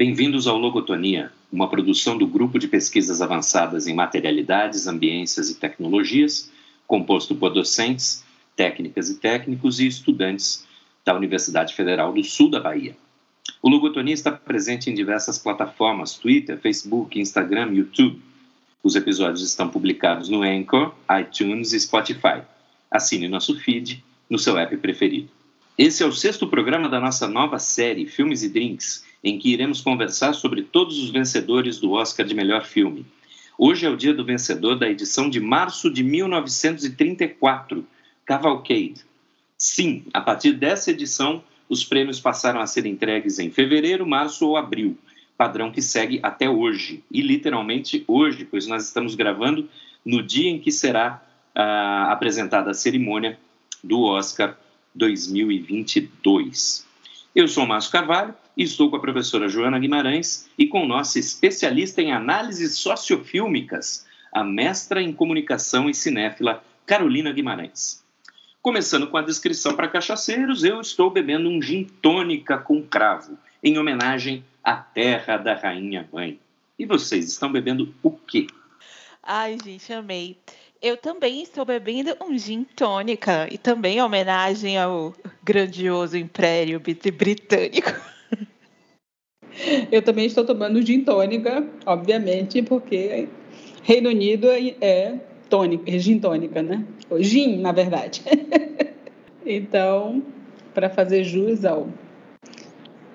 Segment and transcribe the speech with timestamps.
[0.00, 6.50] Bem-vindos ao Logotonia, uma produção do Grupo de Pesquisas Avançadas em Materialidades, Ambiências e Tecnologias,
[6.86, 8.24] composto por docentes,
[8.56, 10.66] técnicas e técnicos e estudantes
[11.04, 12.96] da Universidade Federal do Sul da Bahia.
[13.62, 18.22] O Logotonia está presente em diversas plataformas: Twitter, Facebook, Instagram, YouTube.
[18.82, 22.40] Os episódios estão publicados no Anchor, iTunes e Spotify.
[22.90, 25.28] Assine nosso feed no seu app preferido.
[25.76, 29.80] Esse é o sexto programa da nossa nova série Filmes e Drinks, em que iremos
[29.80, 33.04] conversar sobre todos os vencedores do Oscar de melhor filme.
[33.58, 37.86] Hoje é o dia do vencedor da edição de março de 1934,
[38.24, 39.04] Cavalcade.
[39.58, 44.56] Sim, a partir dessa edição, os prêmios passaram a ser entregues em fevereiro, março ou
[44.56, 44.96] abril,
[45.36, 49.68] padrão que segue até hoje, e literalmente hoje, pois nós estamos gravando
[50.04, 51.22] no dia em que será
[51.54, 53.38] ah, apresentada a cerimônia
[53.84, 54.58] do Oscar
[54.94, 56.88] 2022.
[57.32, 62.02] Eu sou Márcio Carvalho e estou com a professora Joana Guimarães e com nossa especialista
[62.02, 68.04] em análises sociofílmicas, a mestra em comunicação e cinéfila Carolina Guimarães.
[68.60, 73.78] Começando com a descrição para cachaceiros, eu estou bebendo um gin tônica com cravo, em
[73.78, 76.40] homenagem à terra da rainha mãe.
[76.76, 78.48] E vocês estão bebendo o quê?
[79.22, 80.36] Ai, gente, amei.
[80.82, 85.14] Eu também estou bebendo um gin tônica e também em homenagem ao
[85.44, 87.92] grandioso Império Britânico.
[89.92, 93.28] Eu também estou tomando gin tônica, obviamente, porque
[93.82, 95.20] Reino Unido é
[95.50, 96.82] tônica, é gin tônica, né?
[97.10, 98.22] O gin, na verdade.
[99.44, 100.22] então,
[100.72, 101.90] para fazer jus ao,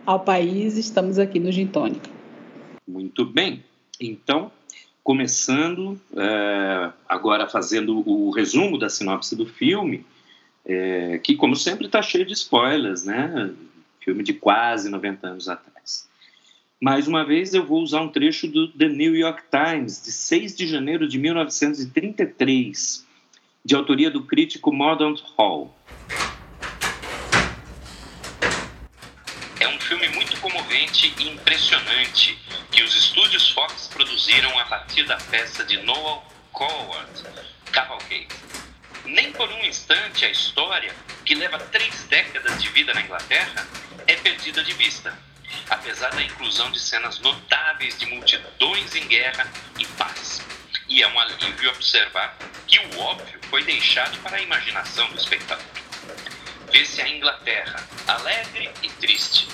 [0.05, 2.11] ao país, estamos aqui no gin tônica.
[2.87, 3.63] Muito bem.
[3.99, 4.51] Então,
[5.05, 10.03] começando, é, agora fazendo o resumo da sinopse do filme,
[10.65, 13.51] é, que, como sempre, está cheio de spoilers, né?
[13.99, 16.09] Filme de quase 90 anos atrás.
[16.81, 20.55] Mais uma vez, eu vou usar um trecho do The New York Times, de 6
[20.55, 23.05] de janeiro de 1933,
[23.63, 25.71] de autoria do crítico Mordaunt Hall.
[29.59, 32.37] É um filme muito comovente e impressionante
[32.71, 37.23] que os estúdios Fox produziram a partir da peça de Noel Coward,
[37.71, 38.27] Cavalcade.
[39.05, 40.93] Nem por um instante a história,
[41.25, 43.67] que leva três décadas de vida na Inglaterra,
[44.05, 45.17] é perdida de vista,
[45.67, 50.43] apesar da inclusão de cenas notáveis de multidões em guerra e paz.
[50.87, 55.65] E é um alívio observar que o óbvio foi deixado para a imaginação do espectador.
[56.71, 59.44] Vê-se a Inglaterra alegre e triste,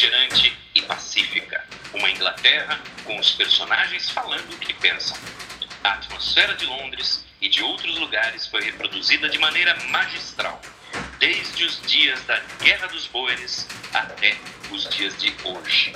[0.00, 1.62] beligerante e pacífica.
[1.92, 5.16] Uma Inglaterra com os personagens falando o que pensam.
[5.84, 10.60] A atmosfera de Londres e de outros lugares foi reproduzida de maneira magistral,
[11.18, 14.36] desde os dias da Guerra dos Boeres até
[14.72, 15.92] os dias de hoje.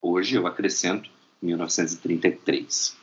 [0.00, 1.10] Hoje eu acrescento
[1.42, 2.96] 1933.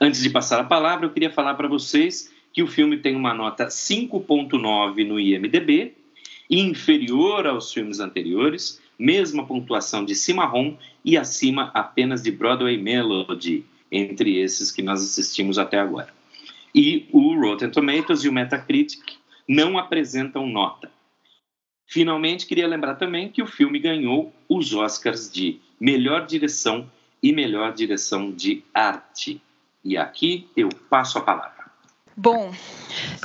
[0.00, 3.32] Antes de passar a palavra, eu queria falar para vocês que o filme tem uma
[3.32, 5.94] nota 5.9 no IMDb,
[6.50, 14.38] inferior aos filmes anteriores, mesma pontuação de Cimarron e acima apenas de Broadway Melody, entre
[14.38, 16.12] esses que nós assistimos até agora.
[16.74, 19.02] E o Rotten Tomatoes e o Metacritic
[19.48, 20.90] não apresentam nota.
[21.86, 26.90] Finalmente, queria lembrar também que o filme ganhou os Oscars de melhor direção
[27.22, 29.40] e melhor direção de arte.
[29.84, 31.56] E aqui eu passo a palavra.
[32.16, 32.52] Bom,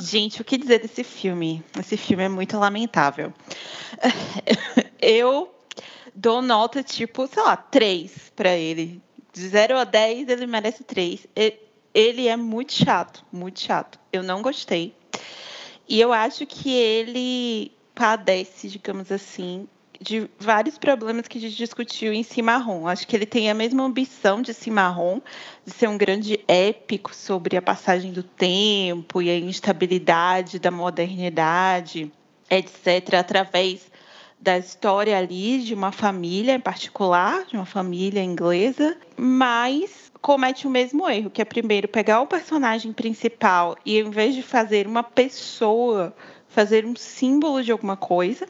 [0.02, 1.62] gente, o que dizer desse filme?
[1.78, 3.32] Esse filme é muito lamentável.
[5.00, 5.52] Eu
[6.14, 9.00] dou nota tipo, sei lá, 3 para ele.
[9.32, 11.26] De 0 a 10, ele merece 3.
[11.94, 13.98] Ele é muito chato, muito chato.
[14.12, 14.94] Eu não gostei.
[15.88, 19.68] E eu acho que ele padece, digamos assim,
[20.00, 22.88] de vários problemas que a gente discutiu em Cimarron.
[22.88, 25.20] Acho que ele tem a mesma ambição de Cimarron,
[25.64, 32.10] de ser um grande épico sobre a passagem do tempo e a instabilidade da modernidade,
[32.50, 33.91] etc., através
[34.42, 40.70] da história ali de uma família em particular, de uma família inglesa, mas comete o
[40.70, 45.04] mesmo erro, que é primeiro pegar o personagem principal e em vez de fazer uma
[45.04, 46.12] pessoa
[46.48, 48.46] fazer um símbolo de alguma coisa.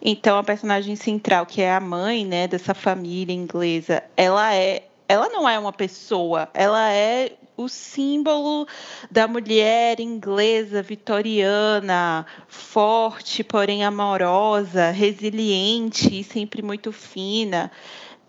[0.00, 5.28] Então a personagem central, que é a mãe, né, dessa família inglesa, ela é, ela
[5.28, 8.66] não é uma pessoa, ela é o símbolo
[9.10, 17.70] da mulher inglesa vitoriana, forte, porém amorosa, resiliente e sempre muito fina.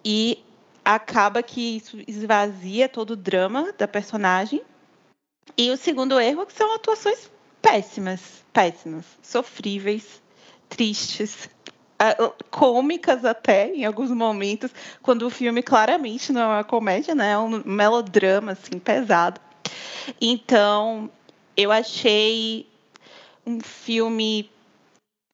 [0.03, 0.43] E
[0.83, 4.61] acaba que isso esvazia todo o drama da personagem.
[5.57, 7.29] E o segundo erro são atuações
[7.61, 10.21] péssimas, péssimas, sofríveis,
[10.67, 11.49] tristes.
[12.49, 14.71] Cômicas até em alguns momentos,
[15.01, 17.31] quando o filme claramente não é uma comédia, né?
[17.31, 19.39] É um melodrama assim pesado.
[20.19, 21.09] Então,
[21.55, 22.67] eu achei
[23.45, 24.49] um filme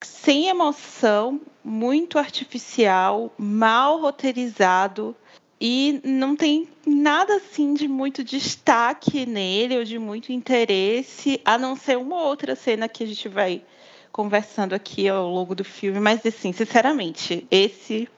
[0.02, 5.14] sem emoção, muito artificial, mal roteirizado
[5.60, 11.76] e não tem nada assim de muito destaque nele ou de muito interesse, a não
[11.76, 13.62] ser uma outra cena que a gente vai
[14.12, 18.08] conversando aqui ao longo do filme, mas assim, sinceramente, esse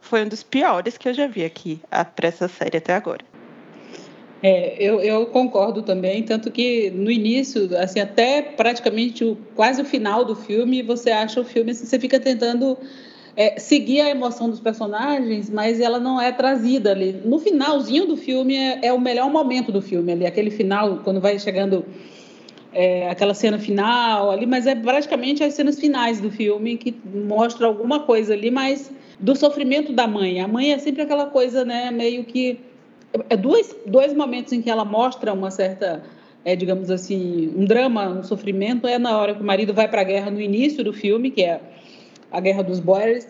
[0.00, 1.80] foi um dos piores que eu já vi aqui
[2.14, 3.24] para essa série até agora.
[4.42, 9.84] É, eu, eu, concordo também, tanto que no início, assim, até praticamente o, quase o
[9.84, 12.78] final do filme, você acha o filme, assim, você fica tentando
[13.34, 17.20] é, seguir a emoção dos personagens, mas ela não é trazida ali.
[17.24, 21.20] No finalzinho do filme é, é o melhor momento do filme ali, aquele final, quando
[21.20, 21.84] vai chegando
[22.76, 26.94] é, aquela cena final ali, mas é praticamente as cenas finais do filme que
[27.26, 30.40] mostra alguma coisa ali, mas do sofrimento da mãe.
[30.42, 32.60] A mãe é sempre aquela coisa, né, meio que
[33.30, 36.02] é dois, dois momentos em que ela mostra uma certa,
[36.44, 40.02] é, digamos assim, um drama, um sofrimento, é na hora que o marido vai para
[40.02, 41.58] a guerra no início do filme, que é
[42.30, 43.26] a Guerra dos Boers,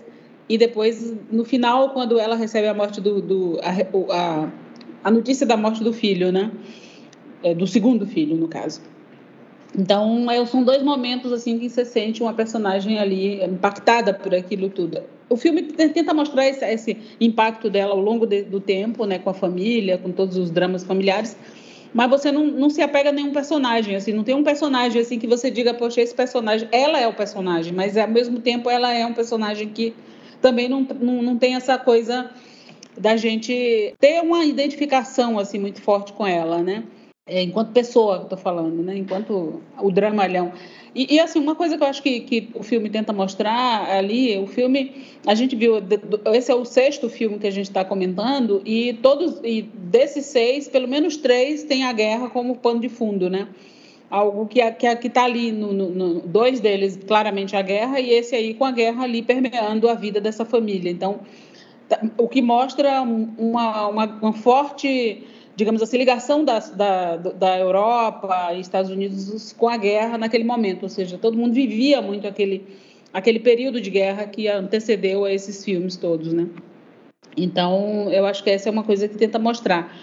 [0.49, 3.23] e depois, no final, quando ela recebe a morte do...
[3.23, 3.71] do a,
[4.13, 4.51] a,
[5.05, 6.51] a notícia da morte do filho, né?
[7.45, 8.81] É, do segundo filho, no caso.
[9.75, 15.03] Então, são dois momentos assim que você sente uma personagem ali impactada por aquilo tudo.
[15.29, 19.31] O filme tenta mostrar esse, esse impacto dela ao longo de, do tempo, né, com
[19.31, 21.37] a família, com todos os dramas familiares,
[21.93, 25.19] mas você não, não se apega a nenhum personagem, assim, não tem um personagem assim
[25.19, 28.93] que você diga, poxa, esse personagem, ela é o personagem, mas ao mesmo tempo ela
[28.93, 29.95] é um personagem que
[30.41, 32.31] também não, não, não tem essa coisa
[32.97, 36.85] da gente ter uma identificação assim muito forte com ela, né?
[37.29, 38.97] É, enquanto pessoa, estou falando, né?
[38.97, 40.53] Enquanto o dramalhão.
[40.95, 44.39] E, e, assim, uma coisa que eu acho que, que o filme tenta mostrar ali,
[44.39, 45.75] o filme, a gente viu,
[46.33, 50.69] esse é o sexto filme que a gente está comentando, e todos, e desses seis,
[50.69, 53.49] pelo menos três têm a guerra como pano de fundo, né?
[54.09, 58.37] Algo que que está ali, no, no, no, dois deles claramente a guerra, e esse
[58.37, 60.93] aí com a guerra ali permeando a vida dessa família.
[60.93, 61.19] Então,
[61.89, 65.25] tá, o que mostra uma, uma, uma forte
[65.57, 70.83] digamos assim, ligação da, da, da Europa e Estados Unidos com a guerra naquele momento,
[70.83, 72.63] ou seja, todo mundo vivia muito aquele,
[73.13, 76.47] aquele período de guerra que antecedeu a esses filmes todos, né?
[77.35, 79.97] Então, eu acho que essa é uma coisa que tenta mostrar.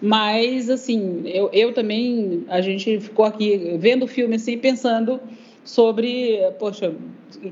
[0.00, 5.20] Mas, assim, eu, eu também, a gente ficou aqui vendo o filme, assim, pensando
[5.64, 6.94] sobre, poxa,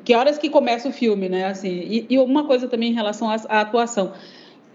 [0.04, 1.46] que horas que começa o filme, né?
[1.46, 4.12] Assim, e, e uma coisa também em relação à, à atuação.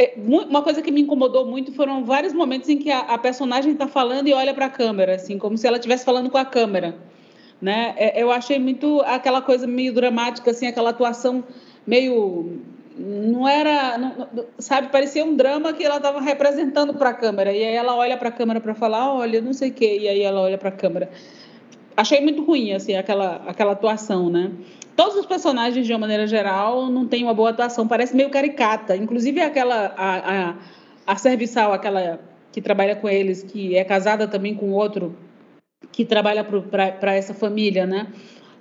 [0.02, 3.74] É, uma coisa que me incomodou muito foram vários momentos em que a, a personagem
[3.74, 6.46] está falando e olha para a câmera, assim, como se ela estivesse falando com a
[6.46, 6.96] câmera,
[7.62, 7.94] né?
[7.98, 11.44] É, eu achei muito aquela coisa meio dramática, assim, aquela atuação
[11.86, 12.62] meio
[12.98, 17.64] não era, não, sabe, parecia um drama que ela estava representando para a câmera e
[17.64, 20.22] aí ela olha para a câmera para falar, olha, não sei o quê, e aí
[20.22, 21.10] ela olha para a câmera.
[21.96, 24.52] Achei muito ruim assim aquela aquela atuação, né?
[25.00, 28.98] Todos os personagens, de uma maneira geral, não têm uma boa atuação, parece meio caricata.
[28.98, 30.56] Inclusive aquela a, a,
[31.08, 32.20] a serviçal, aquela
[32.52, 35.16] que trabalha com eles, que é casada também com outro
[35.90, 38.08] que trabalha para essa família, né?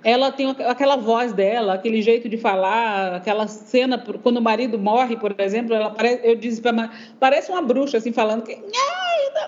[0.03, 5.17] ela tem aquela voz dela, aquele jeito de falar, aquela cena quando o marido morre,
[5.17, 8.57] por exemplo, ela parece, eu disse para parece uma bruxa assim falando que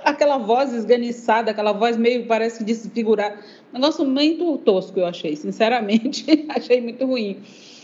[0.03, 3.39] aquela voz esganiçada, aquela voz meio parece desfigurar,
[3.71, 7.37] um negócio muito tosco eu achei, sinceramente, achei muito ruim.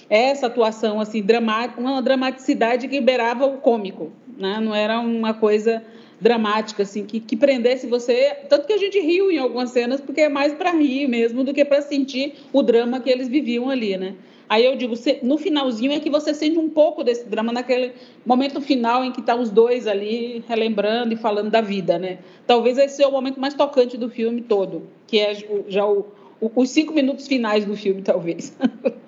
[0.10, 4.60] Essa atuação assim dramática, uma dramaticidade que beirava o cômico, né?
[4.62, 5.84] Não era uma coisa
[6.20, 8.36] dramática, assim, que, que prendesse você.
[8.50, 11.54] Tanto que a gente riu em algumas cenas, porque é mais para rir mesmo do
[11.54, 14.16] que para sentir o drama que eles viviam ali, né?
[14.50, 17.94] Aí eu digo, no finalzinho é que você sente um pouco desse drama, naquele
[18.26, 22.20] momento final em que tá os dois ali relembrando e falando da vida, né?
[22.46, 25.34] Talvez esse seja o momento mais tocante do filme todo, que é
[25.68, 26.06] já o,
[26.40, 28.56] o, os cinco minutos finais do filme, talvez.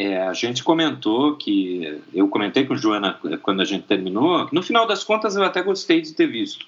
[0.00, 4.48] É, a gente comentou que eu comentei com Joana quando a gente terminou.
[4.52, 6.66] No final das contas, eu até gostei de ter visto.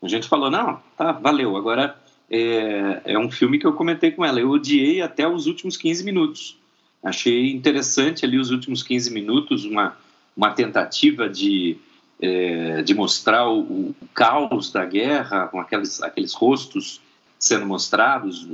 [0.00, 1.56] A gente falou não, tá, valeu.
[1.56, 1.96] Agora
[2.30, 4.38] é, é um filme que eu comentei com ela.
[4.38, 6.56] Eu odiei até os últimos 15 minutos.
[7.02, 9.96] Achei interessante ali os últimos 15 minutos, uma,
[10.36, 11.76] uma tentativa de,
[12.20, 17.00] é, de mostrar o, o, caos da guerra, com aqueles, aqueles rostos
[17.38, 18.48] sendo mostrados.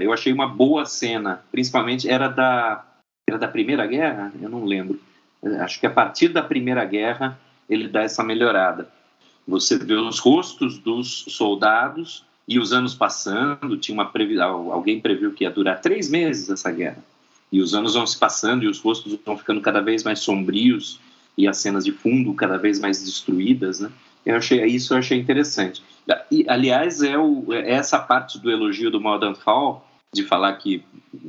[0.00, 2.84] Eu achei uma boa cena, principalmente era da
[3.28, 4.32] era da Primeira Guerra?
[4.40, 5.00] Eu não lembro.
[5.60, 8.88] Acho que a partir da Primeira Guerra ele dá essa melhorada.
[9.46, 13.76] Você vê os rostos dos soldados e os anos passando.
[13.76, 14.40] Tinha uma previ...
[14.40, 17.02] alguém previu que ia durar três meses essa guerra.
[17.52, 20.98] E os anos vão se passando e os rostos vão ficando cada vez mais sombrios
[21.36, 23.92] e as cenas de fundo cada vez mais destruídas, né?
[24.24, 25.82] Eu achei isso eu achei interessante.
[26.30, 30.82] E, aliás, é, o, é essa parte do elogio do Modern Fall de falar que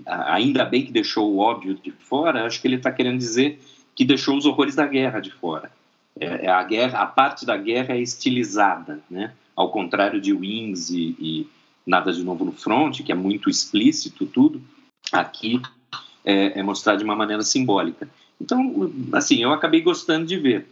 [0.06, 2.46] ainda bem que deixou o óbvio de fora.
[2.46, 3.60] Acho que ele está querendo dizer
[3.96, 5.72] que deixou os horrores da guerra de fora.
[6.20, 9.34] É, é, a guerra, a parte da guerra é estilizada, né?
[9.56, 11.48] Ao contrário de Wings e, e
[11.86, 14.62] Nada de Novo no Front, que é muito explícito tudo.
[15.12, 15.62] Aqui
[16.24, 18.08] é, é mostrado de uma maneira simbólica.
[18.39, 20.68] Então, assim, eu acabei gostando de ver.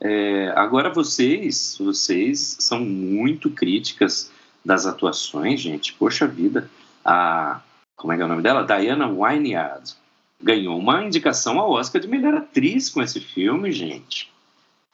[0.00, 4.30] É, agora vocês, vocês são muito críticas
[4.64, 5.92] das atuações, gente.
[5.94, 6.70] Poxa vida,
[7.04, 7.60] a
[7.96, 8.62] como é que é o nome dela?
[8.62, 9.94] Diana Wynyard
[10.40, 14.30] ganhou uma indicação ao Oscar de melhor atriz com esse filme, gente.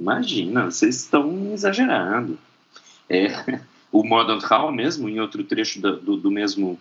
[0.00, 2.38] Imagina, vocês estão exagerando.
[3.09, 6.78] É, o Modern Hall mesmo, em outro trecho do, do, do mesmo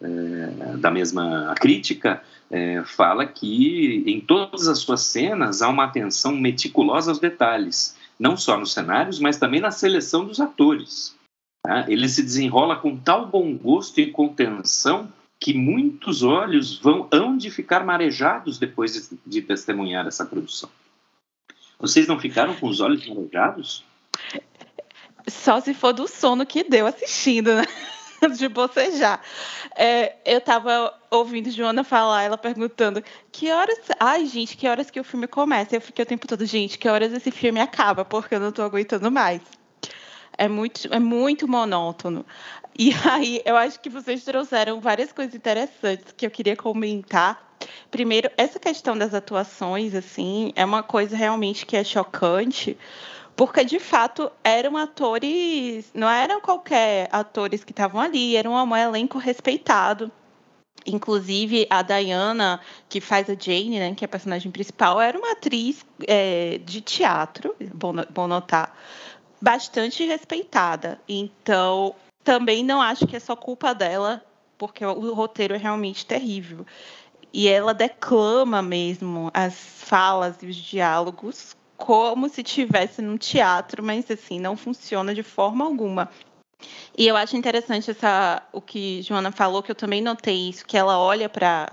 [0.00, 6.36] é, da mesma crítica, é, fala que em todas as suas cenas há uma atenção
[6.36, 11.16] meticulosa aos detalhes, não só nos cenários, mas também na seleção dos atores.
[11.62, 11.86] Tá?
[11.88, 15.10] Ele se desenrola com tal bom gosto e contenção
[15.40, 20.70] que muitos olhos vão hão de ficar marejados depois de, de testemunhar essa produção.
[21.78, 23.84] Vocês não ficaram com os olhos marejados?
[25.26, 27.64] Só se for do sono que deu assistindo, né?
[28.36, 29.20] de bocejar.
[29.76, 33.78] É, eu tava ouvindo Joana falar, ela perguntando que horas.
[33.98, 35.76] Ai, gente, que horas que o filme começa?
[35.76, 38.04] Eu fiquei o tempo todo, gente, que horas esse filme acaba?
[38.04, 39.42] Porque eu não tô aguentando mais.
[40.36, 42.24] É muito, é muito monótono.
[42.78, 47.54] E aí, eu acho que vocês trouxeram várias coisas interessantes que eu queria comentar.
[47.90, 52.76] Primeiro, essa questão das atuações, assim, é uma coisa realmente que é chocante,
[53.36, 59.18] porque de fato eram atores, não eram qualquer atores que estavam ali, era um elenco
[59.18, 60.10] respeitado.
[60.86, 65.32] Inclusive, a Diana, que faz a Jane, né, que é a personagem principal, era uma
[65.32, 68.76] atriz é, de teatro, bom, bom notar,
[69.40, 71.00] bastante respeitada.
[71.08, 74.22] Então, também não acho que é só culpa dela,
[74.58, 76.66] porque o roteiro é realmente terrível.
[77.32, 84.10] E ela declama mesmo as falas e os diálogos como se tivesse num teatro, mas
[84.10, 86.10] assim, não funciona de forma alguma.
[86.96, 90.76] E eu acho interessante essa, o que Joana falou, que eu também notei isso, que
[90.76, 91.70] ela olha para.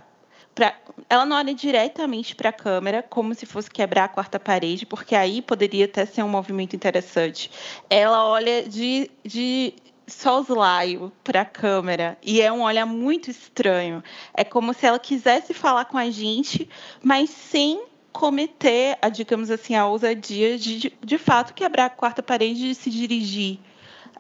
[0.54, 0.76] Pra,
[1.10, 5.16] ela não olha diretamente para a câmera como se fosse quebrar a quarta parede, porque
[5.16, 7.50] aí poderia até ser um movimento interessante.
[7.90, 9.74] Ela olha de, de
[10.08, 14.04] soslaio para a câmera e é um olhar muito estranho.
[14.34, 16.68] É como se ela quisesse falar com a gente,
[17.02, 17.82] mas sem
[18.12, 22.90] cometer, a, digamos assim, a ousadia de, de fato, quebrar a quarta parede e se
[22.90, 23.60] dirigir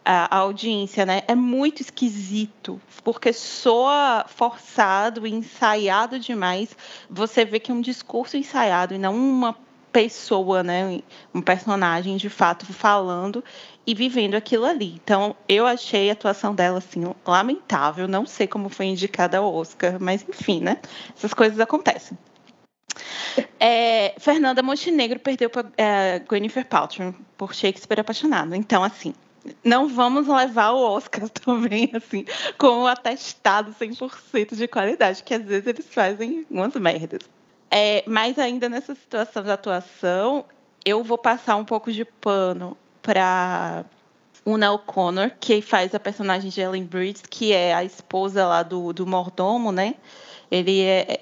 [0.03, 1.21] à, audiência, né?
[1.27, 6.75] É muito esquisito, porque soa forçado, ensaiado demais.
[7.09, 9.55] Você vê que é um discurso ensaiado e não uma
[9.91, 11.01] pessoa, né,
[11.33, 13.43] um personagem de fato falando
[13.85, 14.99] e vivendo aquilo ali.
[15.03, 19.97] Então, eu achei a atuação dela assim lamentável, não sei como foi indicada ao Oscar,
[19.99, 20.77] mas enfim, né?
[21.15, 22.17] Essas coisas acontecem.
[23.59, 28.55] É, Fernanda Montenegro perdeu para é, Jennifer Paltrow por Shakespeare apaixonado.
[28.55, 29.13] Então, assim,
[29.63, 32.25] não vamos levar o Oscar também, assim,
[32.57, 37.21] com o atestado 100% de qualidade, que às vezes eles fazem umas merdas.
[37.69, 40.45] É, mas ainda nessa situação da atuação,
[40.83, 43.85] eu vou passar um pouco de pano para
[44.45, 48.91] Una O'Connor, que faz a personagem de Ellen Bridges, que é a esposa lá do,
[48.91, 49.95] do mordomo, né?
[50.49, 51.21] Ele é,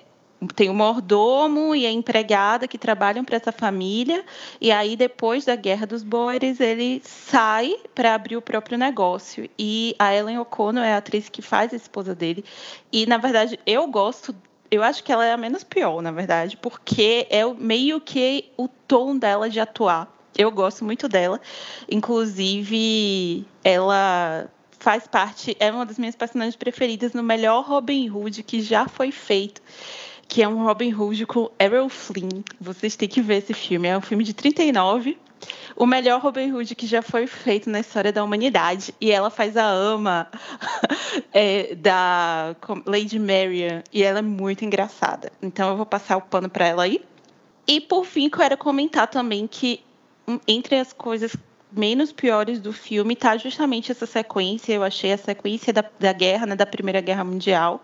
[0.55, 4.23] tem o mordomo e a empregada que trabalham para essa família.
[4.61, 9.49] E aí, depois da Guerra dos Boeres, ele sai para abrir o próprio negócio.
[9.57, 12.43] E a Ellen O'Connor é a atriz que faz a esposa dele.
[12.91, 14.33] E, na verdade, eu gosto.
[14.71, 18.67] Eu acho que ela é a menos pior, na verdade, porque é meio que o
[18.67, 20.15] tom dela de atuar.
[20.37, 21.41] Eu gosto muito dela.
[21.89, 24.47] Inclusive, ela
[24.79, 29.11] faz parte, é uma das minhas personagens preferidas no melhor Robin Hood que já foi
[29.11, 29.61] feito
[30.29, 32.43] que é um Robin Hood com Errol Flynn.
[32.61, 33.87] Vocês têm que ver esse filme.
[33.87, 35.17] É um filme de 39.
[35.75, 38.93] O melhor Robin Hood que já foi feito na história da humanidade.
[39.01, 40.29] E ela faz a ama
[41.33, 42.55] é, da
[42.85, 43.81] Lady Marian.
[43.91, 45.31] E ela é muito engraçada.
[45.41, 47.03] Então eu vou passar o pano para ela aí.
[47.67, 49.83] E por fim, quero comentar também que
[50.27, 51.35] hum, entre as coisas
[51.71, 54.73] menos piores do filme está justamente essa sequência.
[54.73, 57.83] Eu achei a sequência da, da guerra, né, da Primeira Guerra Mundial,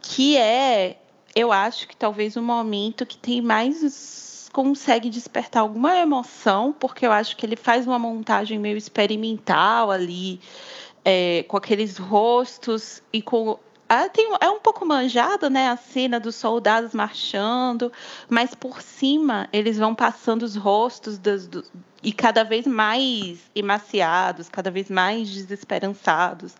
[0.00, 0.98] que é
[1.36, 7.12] eu acho que talvez o momento que tem mais consegue despertar alguma emoção, porque eu
[7.12, 10.40] acho que ele faz uma montagem meio experimental ali,
[11.04, 15.68] é, com aqueles rostos e com ah, tem, é um pouco manjado, né?
[15.68, 17.92] A cena dos soldados marchando,
[18.28, 21.62] mas por cima eles vão passando os rostos das, do,
[22.02, 26.54] e cada vez mais emaciados, cada vez mais desesperançados.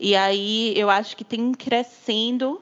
[0.00, 2.60] E aí eu acho que tem crescendo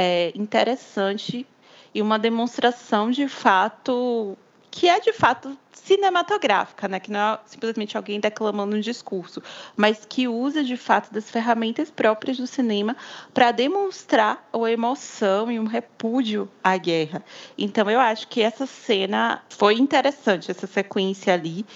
[0.00, 1.44] é, interessante
[1.92, 4.38] e uma demonstração de fato
[4.70, 7.00] que é de fato cinematográfica, né?
[7.00, 9.42] que não é simplesmente alguém declamando um discurso,
[9.76, 12.96] mas que usa de fato das ferramentas próprias do cinema
[13.34, 17.24] para demonstrar a emoção e um repúdio à guerra.
[17.56, 21.66] Então eu acho que essa cena foi interessante, essa sequência ali,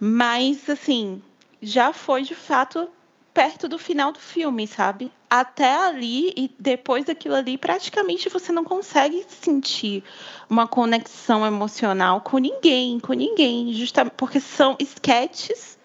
[0.00, 1.20] mas assim
[1.60, 2.88] já foi de fato
[3.34, 5.10] perto do final do filme, sabe?
[5.28, 10.04] Até ali e depois daquilo ali, praticamente você não consegue sentir
[10.48, 15.76] uma conexão emocional com ninguém, com ninguém, justamente porque são sketches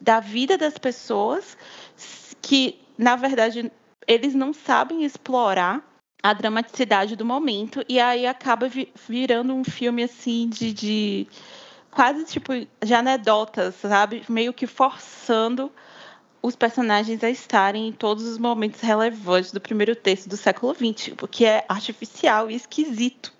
[0.00, 1.56] da vida das pessoas
[2.42, 3.70] que, na verdade,
[4.06, 5.82] eles não sabem explorar
[6.20, 8.68] a dramaticidade do momento e aí acaba
[9.08, 11.26] virando um filme assim de, de
[11.92, 12.52] quase tipo
[12.84, 14.24] de anedotas, sabe?
[14.28, 15.70] Meio que forçando
[16.46, 21.12] os personagens a estarem em todos os momentos relevantes do primeiro terço do século XX,
[21.20, 23.32] o que é artificial e esquisito.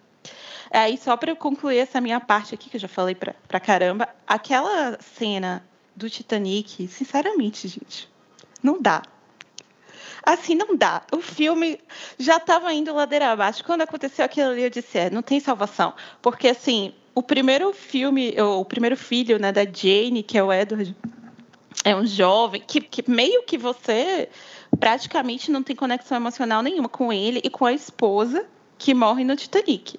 [0.72, 4.98] Aí, só para concluir essa minha parte aqui, que eu já falei pra caramba, aquela
[5.00, 8.10] cena do Titanic, sinceramente, gente,
[8.60, 9.02] não dá.
[10.24, 11.02] Assim, não dá.
[11.12, 11.78] O filme
[12.18, 13.62] já estava indo ladeira abaixo.
[13.62, 15.94] Quando aconteceu aquilo ali, eu disse, é, não tem salvação.
[16.20, 20.96] Porque, assim, o primeiro filme, o primeiro filho né, da Jane, que é o Edward,
[21.84, 24.28] é um jovem que, que meio que você
[24.78, 28.46] praticamente não tem conexão emocional nenhuma com ele e com a esposa
[28.78, 29.98] que morre no Titanic.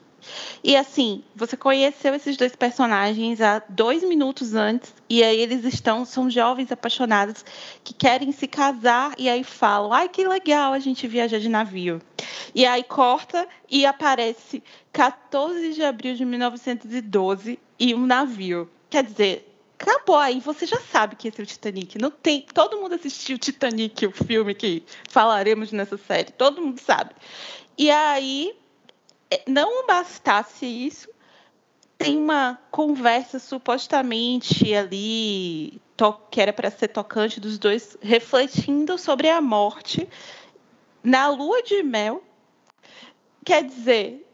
[0.64, 6.04] E assim, você conheceu esses dois personagens há dois minutos antes, e aí eles estão,
[6.04, 7.46] são jovens apaixonados
[7.84, 12.02] que querem se casar, e aí falam: ai, que legal a gente viajar de navio.
[12.54, 18.70] E aí corta e aparece 14 de abril de 1912 e um navio.
[18.90, 19.47] Quer dizer,
[19.80, 21.98] acabou aí, você já sabe que esse é o Titanic.
[22.00, 27.12] Não tem, todo mundo assistiu Titanic, o filme que falaremos nessa série, todo mundo sabe.
[27.78, 28.56] E aí,
[29.30, 31.10] é, não bastasse isso,
[31.98, 35.82] tem uma conversa supostamente ali
[36.30, 40.08] que era para ser tocante dos dois refletindo sobre a morte
[41.04, 42.24] na lua de mel.
[43.44, 44.27] Quer dizer,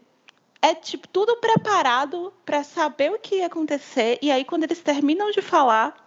[0.63, 5.29] é tipo tudo preparado para saber o que ia acontecer e aí quando eles terminam
[5.29, 6.01] de falar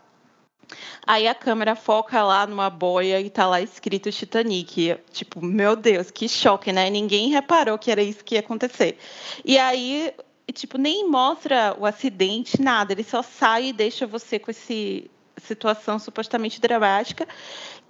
[1.07, 4.99] Aí a câmera foca lá numa boia e tá lá escrito Titanic.
[5.13, 6.91] Tipo, meu Deus, que choque, né?
[6.91, 8.99] Ninguém reparou que era isso que ia acontecer.
[9.45, 10.13] E aí,
[10.53, 12.93] tipo, nem mostra o acidente, nada.
[12.93, 14.73] Ele só sai e deixa você com essa
[15.37, 17.29] situação supostamente dramática.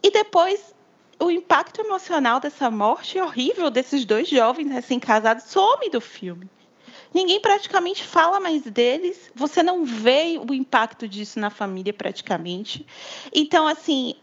[0.03, 0.75] E depois
[1.19, 6.47] o impacto emocional dessa morte horrível desses dois jovens recém-casados some do filme.
[7.17, 12.87] Ninguém praticamente fala mais deles, você não vê o impacto disso na família praticamente.
[13.35, 14.17] Então, assim,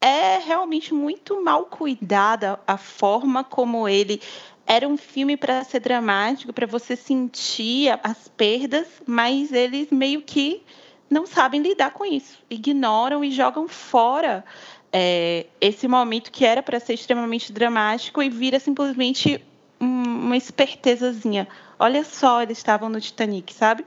[0.00, 4.20] é realmente muito mal cuidada a forma como ele
[4.66, 10.64] era um filme para ser dramático, para você sentir as perdas, mas eles meio que
[11.08, 14.44] não sabem lidar com isso, ignoram e jogam fora
[14.92, 19.40] é, esse momento que era para ser extremamente dramático e vira simplesmente
[19.78, 21.46] uma espertezazinha.
[21.78, 23.84] Olha só, eles estavam no Titanic, sabe?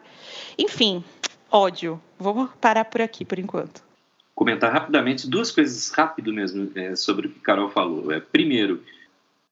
[0.58, 1.04] Enfim,
[1.52, 2.02] ódio.
[2.18, 3.84] Vou parar por aqui por enquanto.
[4.34, 8.12] Comentar rapidamente duas coisas rápido mesmo é, sobre o que Carol falou.
[8.12, 8.82] É, primeiro,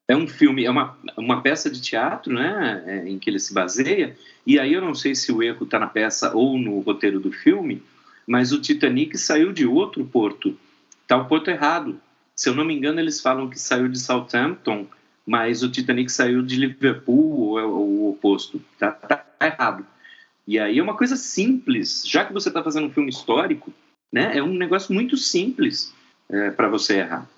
[0.08, 3.54] é um filme, é uma, uma peça de teatro, né, é, em que ele se
[3.54, 4.18] baseia.
[4.48, 7.32] E aí eu não sei se o erro está na peça ou no roteiro do
[7.32, 7.84] filme,
[8.26, 10.58] mas o Titanic saiu de outro porto.
[11.02, 12.00] Está o porto errado.
[12.36, 14.88] Se eu não me engano, eles falam que saiu de Southampton
[15.30, 18.60] mas o Titanic saiu de Liverpool ou é o oposto.
[18.80, 19.86] Tá, tá, errado.
[20.48, 23.72] E aí é uma coisa simples, já que você está fazendo um filme histórico,
[24.12, 24.36] né?
[24.36, 25.94] É um negócio muito simples
[26.28, 27.30] é, para você errar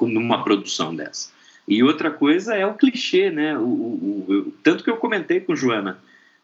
[0.00, 1.32] numa produção dessa.
[1.66, 3.58] E outra coisa é o clichê, né?
[3.58, 5.98] O, o, o tanto que eu comentei com Joana,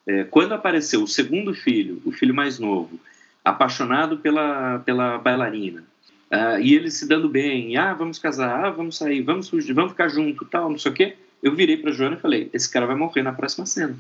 [0.05, 2.99] é, quando apareceu o segundo filho, o filho mais novo,
[3.45, 5.85] apaixonado pela, pela bailarina,
[6.33, 9.93] Uh, e eles se dando bem, ah, vamos casar, ah, vamos sair, vamos fugir, vamos
[9.93, 11.17] ficar junto, tal, não sei o quê.
[11.41, 13.97] Eu virei para Joana e falei: esse cara vai morrer na próxima cena.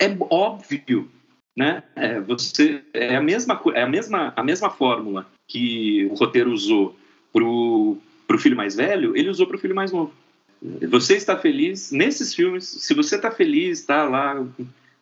[0.00, 1.08] É óbvio,
[1.56, 1.82] né?
[1.96, 6.96] É, você é a mesma é a mesma a mesma fórmula que o roteiro usou
[7.32, 10.12] pro pro filho mais velho, ele usou pro filho mais novo.
[10.88, 12.64] Você está feliz nesses filmes?
[12.64, 14.46] Se você está feliz, está lá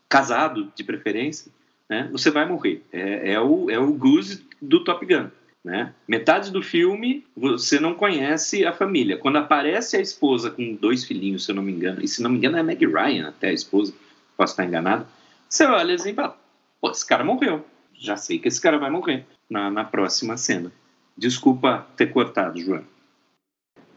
[0.08, 1.52] casado de preferência,
[1.88, 2.08] né?
[2.12, 2.82] Você vai morrer.
[2.90, 5.28] É, é o é o Goose do Top Gun
[5.64, 5.94] Né?
[6.08, 9.16] Metade do filme você não conhece a família.
[9.16, 12.30] Quando aparece a esposa com dois filhinhos, se eu não me engano, e se não
[12.30, 13.94] me engano é a Meg Ryan até a esposa,
[14.36, 15.06] posso estar enganado,
[15.48, 16.36] você olha assim e fala,
[16.80, 17.64] pô, esse cara morreu.
[17.94, 20.72] Já sei que esse cara vai morrer na, na próxima cena.
[21.16, 22.84] Desculpa ter cortado, João.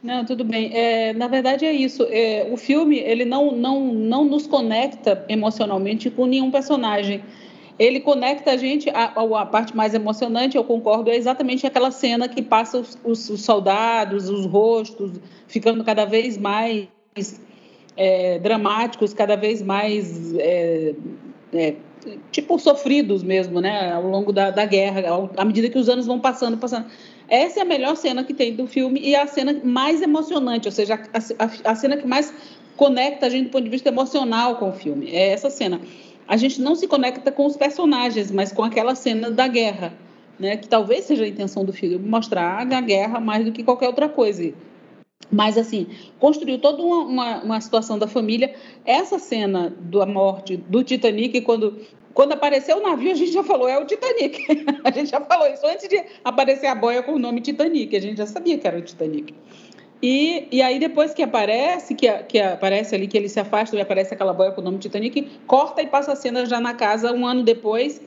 [0.04, 0.72] Não, tudo bem.
[0.72, 2.06] É, na verdade é isso.
[2.12, 7.24] É, o filme ele não, não, não nos conecta emocionalmente com nenhum personagem
[7.78, 12.28] ele conecta a gente, a, a, parte mais emocionante, eu concordo, é exatamente aquela cena
[12.28, 15.12] que passa os, os, os soldados, os rostos,
[15.48, 16.88] ficando cada vez mais
[17.98, 20.96] é, dramáticos, cada vez mais, é,
[21.54, 21.76] é,
[22.32, 26.20] tipo, sofridos mesmo, né, ao longo da, da guerra, à medida que os anos vão
[26.20, 26.86] passando, passando.
[27.28, 30.68] Essa é a melhor cena que tem do filme e é a cena mais emocionante,
[30.68, 32.34] ou seja, a, a, a cena que mais
[32.78, 35.10] conecta a gente do ponto de vista emocional com o filme.
[35.10, 35.82] É essa cena
[36.28, 39.94] a gente não se conecta com os personagens, mas com aquela cena da guerra,
[40.40, 40.58] né?
[40.58, 44.10] Que talvez seja a intenção do filme mostrar a guerra mais do que qualquer outra
[44.10, 44.54] coisa.
[45.32, 45.88] Mas, assim,
[46.20, 48.54] construiu toda uma, uma, uma situação da família.
[48.86, 51.80] Essa cena da morte do Titanic, quando,
[52.14, 54.46] quando apareceu o navio, a gente já falou, é o Titanic.
[54.84, 57.96] a gente já falou isso antes de aparecer a boia com o nome Titanic.
[57.96, 59.34] A gente já sabia que era o Titanic.
[60.02, 63.82] E, e aí, depois que aparece, que, que aparece ali, que ele se afasta e
[63.82, 67.14] aparece aquela boia com o nome Titanic, corta e passa a cena já na casa
[67.14, 68.02] um ano depois,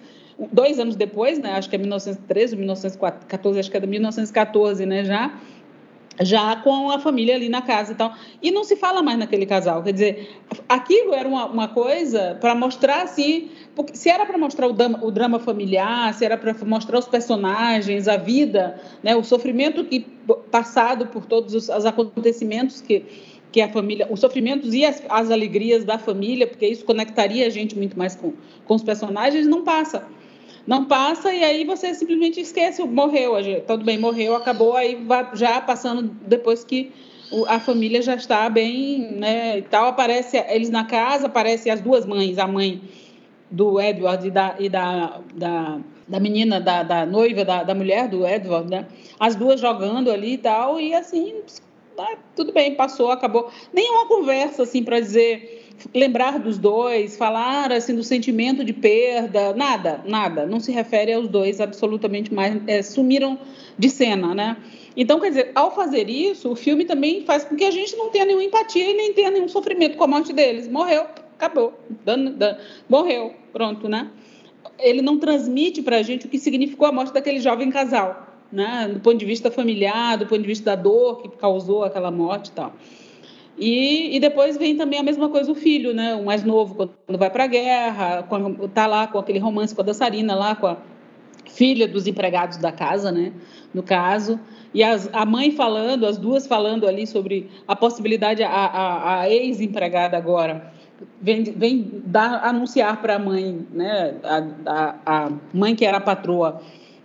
[0.53, 1.53] dois anos depois, né?
[1.53, 5.05] Acho que é 1913, 1914, acho que é de 1914, né?
[5.05, 5.39] Já
[6.21, 8.15] já com a família ali na casa e tal.
[8.43, 9.83] E não se fala mais naquele casal.
[9.83, 10.31] Quer dizer,
[10.69, 13.51] aquilo era uma, uma coisa para mostrar assim.
[13.75, 17.07] Porque se era para mostrar o drama, o drama, familiar, se era para mostrar os
[17.07, 20.01] personagens, a vida, né, o sofrimento que
[20.51, 23.05] passado por todos os, os acontecimentos que
[23.51, 27.49] que a família, os sofrimentos e as, as alegrias da família, porque isso conectaria a
[27.49, 28.35] gente muito mais com,
[28.67, 30.07] com os personagens, não passa
[30.69, 33.33] não passa e aí você simplesmente esquece, morreu,
[33.67, 34.99] tudo bem, morreu, acabou, aí
[35.33, 36.93] já passando depois que
[37.47, 42.05] a família já está bem, né, e tal, aparece eles na casa, aparecem as duas
[42.05, 42.83] mães, a mãe
[43.51, 48.07] do Edward e da, e da, da, da menina, da, da noiva, da, da mulher
[48.07, 48.87] do Edward, né,
[49.19, 51.37] as duas jogando ali e tal, e assim,
[51.97, 53.51] ah, tudo bem, passou, acabou.
[53.73, 60.01] Nenhuma conversa, assim, para dizer lembrar dos dois, falar assim do sentimento de perda, nada,
[60.05, 63.39] nada, não se refere aos dois absolutamente mais, é, sumiram
[63.79, 64.57] de cena, né?
[64.97, 68.11] Então, quer dizer, ao fazer isso, o filme também faz com que a gente não
[68.11, 70.69] tenha nenhuma empatia e nem tenha nenhum sofrimento com a morte deles.
[70.69, 74.11] Morreu, acabou, dano, dano, morreu, pronto, né?
[74.79, 78.91] Ele não transmite para a gente o que significou a morte daquele jovem casal, né?
[78.93, 82.49] Do ponto de vista familiar, do ponto de vista da dor que causou aquela morte
[82.49, 82.73] e tal.
[83.59, 86.15] E, e depois vem também a mesma coisa o filho, né?
[86.15, 88.27] O mais novo, quando vai para a guerra,
[88.63, 90.77] está lá com aquele romance com a dançarina, lá com a
[91.47, 93.33] filha dos empregados da casa, né?
[93.75, 94.39] No caso.
[94.73, 99.31] E as, a mãe falando, as duas falando ali sobre a possibilidade, a, a, a
[99.31, 100.73] ex-empregada agora
[101.21, 104.15] vem, vem dar, anunciar para a mãe, né?
[104.23, 106.61] A, a, a mãe que era a patroa,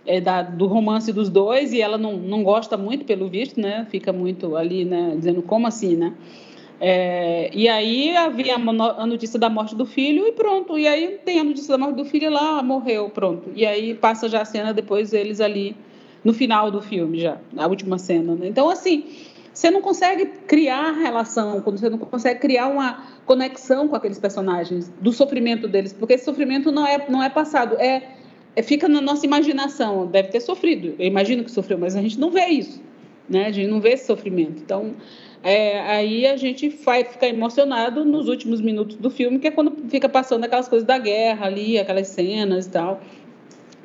[0.06, 3.86] é, da, do romance dos dois e ela não, não gosta muito, pelo visto, né?
[3.90, 5.14] Fica muito ali, né?
[5.16, 6.14] Dizendo como assim, né?
[6.80, 10.78] É, e aí havia a notícia da morte do filho e pronto.
[10.78, 13.50] E aí tem a notícia da morte do filho lá, morreu, pronto.
[13.54, 15.76] E aí passa já a cena depois eles ali
[16.22, 18.34] no final do filme já, a última cena.
[18.34, 18.48] Né?
[18.48, 19.04] Então assim,
[19.52, 24.92] você não consegue criar relação, quando você não consegue criar uma conexão com aqueles personagens,
[25.00, 28.02] do sofrimento deles, porque esse sofrimento não é não é passado, é
[28.62, 30.06] fica na nossa imaginação.
[30.06, 32.80] Deve ter sofrido, eu imagino que sofreu, mas a gente não vê isso,
[33.28, 33.46] né?
[33.46, 34.62] A gente não vê esse sofrimento.
[34.62, 34.94] Então
[35.44, 39.76] é, aí a gente vai ficar emocionado nos últimos minutos do filme, que é quando
[39.90, 43.00] fica passando aquelas coisas da guerra ali, aquelas cenas e tal.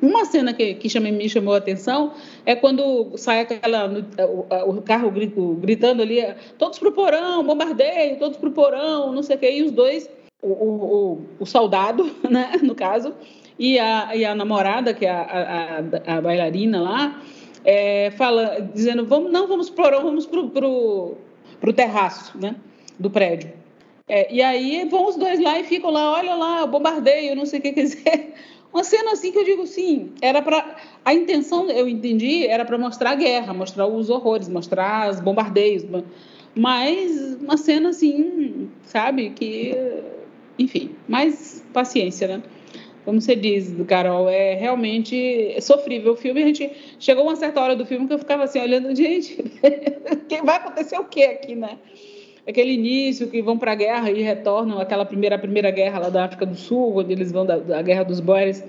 [0.00, 2.14] Uma cena que, que me chamou a atenção
[2.46, 6.22] é quando sai aquela, o, o carro gritando ali,
[6.56, 10.08] todos pro porão, bombardeio, todos pro porão, não sei o que, e os dois,
[10.40, 13.14] o, o, o soldado, né, no caso,
[13.60, 17.22] e a, e a namorada, que é a, a, a bailarina lá,
[17.62, 21.18] é, fala, dizendo, vamos, não vamos pro porão, vamos pro, pro
[21.60, 22.56] para o terraço né,
[22.98, 23.52] do prédio.
[24.08, 27.58] É, e aí vão os dois lá e ficam lá, olha lá, bombardeio, não sei
[27.58, 28.34] o que quer dizer.
[28.72, 32.78] Uma cena assim que eu digo sim, era para a intenção, eu entendi, era para
[32.78, 35.84] mostrar a guerra, mostrar os horrores, mostrar os bombardeios,
[36.54, 39.76] mas uma cena assim, sabe, que
[40.56, 42.42] enfim, mais paciência, né?
[43.10, 46.44] Como você diz, Carol, é realmente sofrível o filme.
[46.44, 46.70] A gente
[47.00, 49.36] chegou uma certa hora do filme que eu ficava assim olhando, gente,
[50.44, 51.76] vai acontecer o que aqui, né?
[52.46, 56.24] Aquele início que vão para a guerra e retornam aquela primeira primeira guerra lá da
[56.24, 58.62] África do Sul, onde eles vão da, da guerra dos Boers.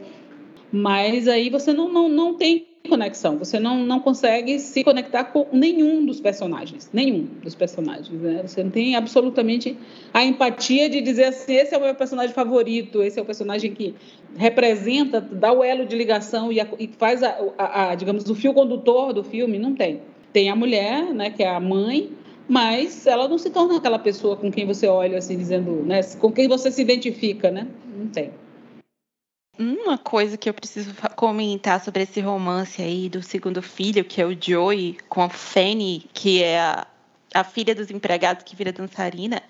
[0.71, 5.47] Mas aí você não, não, não tem conexão, você não, não consegue se conectar com
[5.51, 8.41] nenhum dos personagens, nenhum dos personagens, né?
[8.45, 9.77] Você não tem absolutamente
[10.13, 13.73] a empatia de dizer assim, esse é o meu personagem favorito, esse é o personagem
[13.73, 13.93] que
[14.35, 18.35] representa, dá o elo de ligação e, a, e faz, a, a, a, digamos, o
[18.35, 20.01] fio condutor do filme, não tem.
[20.33, 22.11] Tem a mulher, né, que é a mãe,
[22.47, 26.31] mas ela não se torna aquela pessoa com quem você olha assim, dizendo, né, com
[26.31, 27.67] quem você se identifica, né?
[27.95, 28.31] Não tem.
[29.59, 34.25] Uma coisa que eu preciso comentar sobre esse romance aí do segundo filho, que é
[34.25, 36.87] o Joey, com a Fanny, que é a,
[37.33, 39.43] a filha dos empregados que vira dançarina,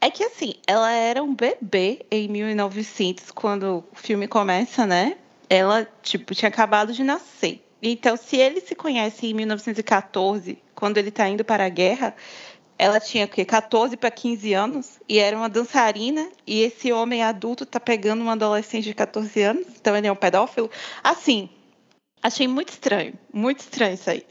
[0.00, 5.18] é que assim, ela era um bebê em 1900, quando o filme começa, né?
[5.48, 7.62] Ela, tipo, tinha acabado de nascer.
[7.82, 12.14] Então, se ele se conhece em 1914, quando ele está indo para a guerra,
[12.80, 17.66] ela tinha que 14 para 15 anos e era uma dançarina e esse homem adulto
[17.66, 20.70] tá pegando uma adolescente de 14 anos, então ele é um pedófilo.
[21.04, 21.50] Assim,
[22.22, 24.24] achei muito estranho, muito estranho isso aí.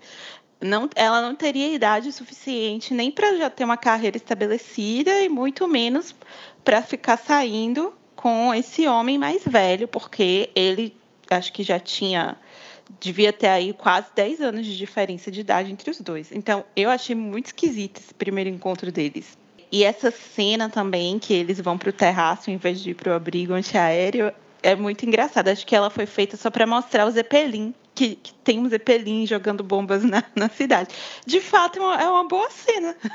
[0.60, 5.68] Não, ela não teria idade suficiente nem para já ter uma carreira estabelecida e muito
[5.68, 6.16] menos
[6.64, 10.98] para ficar saindo com esse homem mais velho, porque ele
[11.30, 12.36] acho que já tinha
[13.00, 16.32] devia ter aí quase 10 anos de diferença de idade entre os dois.
[16.32, 19.38] Então, eu achei muito esquisito esse primeiro encontro deles.
[19.72, 23.12] E essa cena também, que eles vão para o terraço em vez de ir para
[23.12, 25.52] o abrigo antiaéreo, é muito engraçada.
[25.52, 29.26] Acho que ela foi feita só para mostrar o Zeppelin, que, que, tem um Zeppelin
[29.26, 30.94] jogando bombas na, na cidade.
[31.26, 32.96] De fato, é uma, é uma boa cena.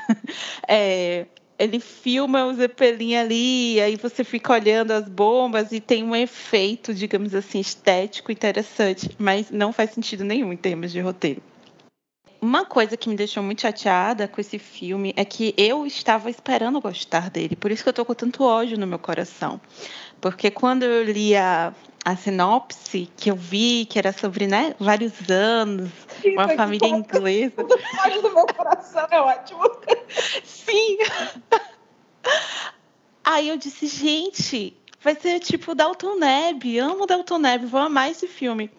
[0.67, 6.15] É, ele filma o Zeppelin ali, aí você fica olhando as bombas e tem um
[6.15, 11.41] efeito, digamos assim, estético interessante, mas não faz sentido nenhum em termos de roteiro.
[12.41, 16.81] Uma coisa que me deixou muito chateada com esse filme é que eu estava esperando
[16.81, 19.59] gostar dele, por isso que eu tô com tanto ódio no meu coração.
[20.19, 21.73] Porque quando eu li a,
[22.05, 25.89] a sinopse que eu vi, que era sobre né, vários anos,
[26.23, 27.63] uma família inglesa.
[27.63, 29.63] O ódio do meu coração é ótimo.
[30.43, 30.99] Sim.
[33.23, 38.27] Aí eu disse, gente, vai ser tipo Dalton Neb, amo Dalton Neb, vou amar esse
[38.27, 38.69] filme.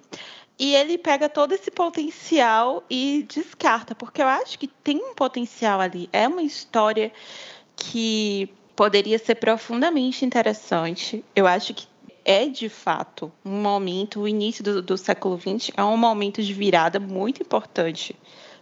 [0.57, 5.81] E ele pega todo esse potencial e descarta, porque eu acho que tem um potencial
[5.81, 6.09] ali.
[6.13, 7.13] É uma história
[7.75, 11.25] que poderia ser profundamente interessante.
[11.35, 11.87] Eu acho que
[12.27, 16.53] é de fato um momento, o início do, do século XX é um momento de
[16.53, 18.17] virada muito importante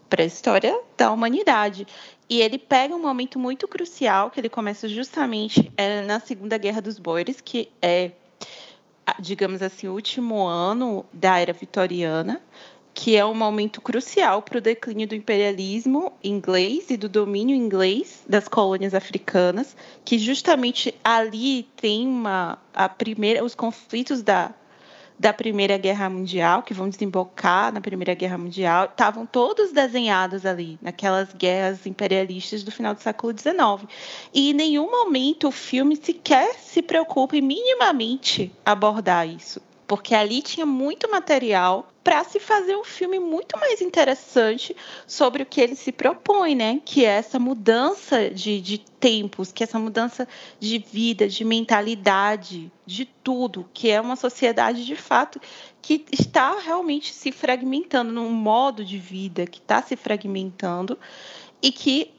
[0.09, 1.87] para a história da humanidade.
[2.29, 6.83] E ele pega um momento muito crucial, que ele começa justamente é, na Segunda Guerra
[6.83, 8.12] dos Boeres, que é,
[9.18, 12.42] digamos assim, o último ano da era vitoriana,
[12.95, 18.23] que é um momento crucial para o declínio do imperialismo inglês e do domínio inglês
[18.27, 24.55] das colônias africanas, que justamente ali tem uma, a primeira, os conflitos da
[25.17, 30.77] da Primeira Guerra Mundial, que vão desembocar na Primeira Guerra Mundial, estavam todos desenhados ali,
[30.83, 33.89] naquelas guerras imperialistas do final do século XIX.
[34.35, 40.43] E em nenhum momento o filme sequer se preocupa em minimamente abordar isso porque ali
[40.43, 45.75] tinha muito material para se fazer um filme muito mais interessante sobre o que ele
[45.75, 46.83] se propõe, né?
[46.85, 50.29] Que é essa mudança de, de tempos, que é essa mudança
[50.61, 55.40] de vida, de mentalidade, de tudo, que é uma sociedade de fato
[55.81, 60.99] que está realmente se fragmentando num modo de vida que está se fragmentando
[61.62, 62.11] e que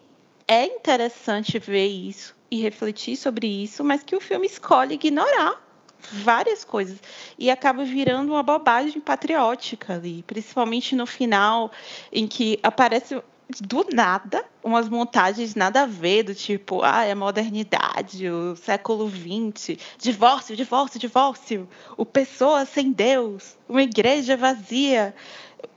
[0.47, 5.64] é interessante ver isso e refletir sobre isso, mas que o filme escolhe ignorar
[6.11, 6.99] várias coisas
[7.37, 11.71] e acaba virando uma bobagem patriótica ali, principalmente no final,
[12.11, 13.21] em que aparece
[13.61, 19.09] do nada umas montagens nada a ver, do tipo, ah, é a modernidade, o século
[19.09, 25.13] XX, divórcio, divórcio, divórcio, o pessoa sem Deus, uma igreja vazia,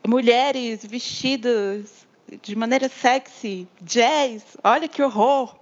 [0.06, 2.06] mulheres vestidas
[2.42, 5.54] de maneira sexy, jazz, olha que horror.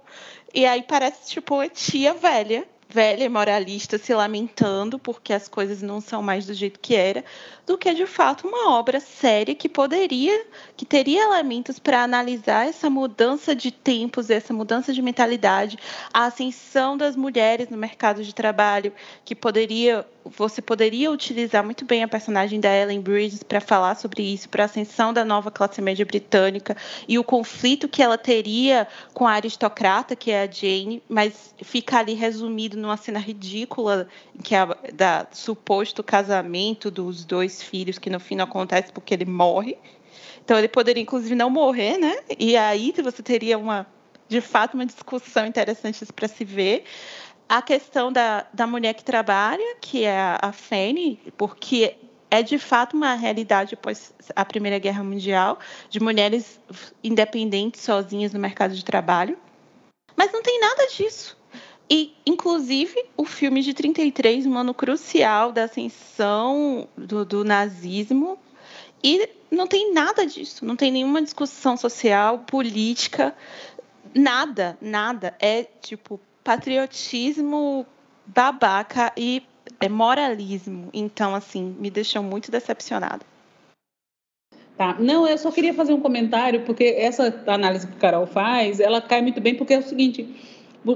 [0.53, 5.81] E aí parece tipo uma tia velha velha e moralista se lamentando porque as coisas
[5.81, 7.23] não são mais do jeito que era,
[7.65, 10.45] do que de fato uma obra séria que poderia,
[10.75, 15.77] que teria elementos para analisar essa mudança de tempos, essa mudança de mentalidade,
[16.13, 18.93] a ascensão das mulheres no mercado de trabalho,
[19.25, 24.23] que poderia você poderia utilizar muito bem a personagem da Ellen Bridges para falar sobre
[24.23, 26.75] isso, para a ascensão da nova classe média britânica
[27.07, 31.99] e o conflito que ela teria com a aristocrata, que é a Jane, mas fica
[31.99, 34.07] ali resumido numa cena ridícula,
[34.43, 39.25] que é da suposto casamento dos dois filhos, que no fim não acontece porque ele
[39.25, 39.77] morre.
[40.43, 42.19] Então ele poderia, inclusive, não morrer, né?
[42.39, 43.85] E aí você teria uma,
[44.29, 46.85] de fato, uma discussão interessante para se ver
[47.49, 51.95] a questão da, da mulher que trabalha, que é a, Fanny, porque
[52.29, 56.59] é de fato uma realidade após a Primeira Guerra Mundial, de mulheres
[57.03, 59.37] independentes sozinhas no mercado de trabalho.
[60.15, 61.37] Mas não tem nada disso.
[61.89, 68.37] E, inclusive, o filme de 33, um ano crucial da ascensão do, do nazismo,
[69.01, 73.33] e não tem nada disso, não tem nenhuma discussão social, política,
[74.13, 75.35] nada, nada.
[75.39, 77.85] É tipo patriotismo
[78.25, 79.43] babaca e
[79.91, 80.89] moralismo.
[80.93, 83.25] Então, assim, me deixou muito decepcionada.
[84.77, 84.95] Tá.
[84.97, 89.01] Não, eu só queria fazer um comentário, porque essa análise que a Carol faz, ela
[89.01, 90.25] cai muito bem, porque é o seguinte,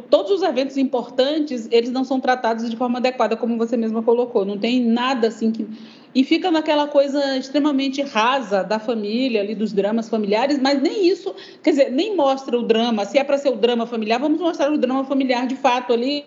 [0.09, 4.45] todos os eventos importantes, eles não são tratados de forma adequada, como você mesma colocou.
[4.45, 5.67] Não tem nada assim que...
[6.13, 11.33] E fica naquela coisa extremamente rasa da família, ali dos dramas familiares, mas nem isso,
[11.63, 13.05] quer dizer, nem mostra o drama.
[13.05, 16.25] Se é para ser o drama familiar, vamos mostrar o drama familiar de fato ali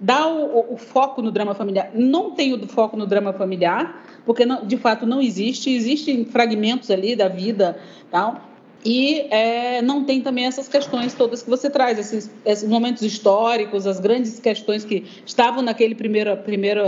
[0.00, 1.90] dá o, o, foco no drama familiar.
[1.94, 5.70] Não tem o foco no drama familiar, porque não, de fato não existe.
[5.70, 7.78] Existem fragmentos ali da vida,
[8.10, 8.40] tal.
[8.84, 13.86] E é, não tem também essas questões todas que você traz, esses, esses, momentos históricos,
[13.86, 16.82] as grandes questões que estavam naquele primeiro, primeiro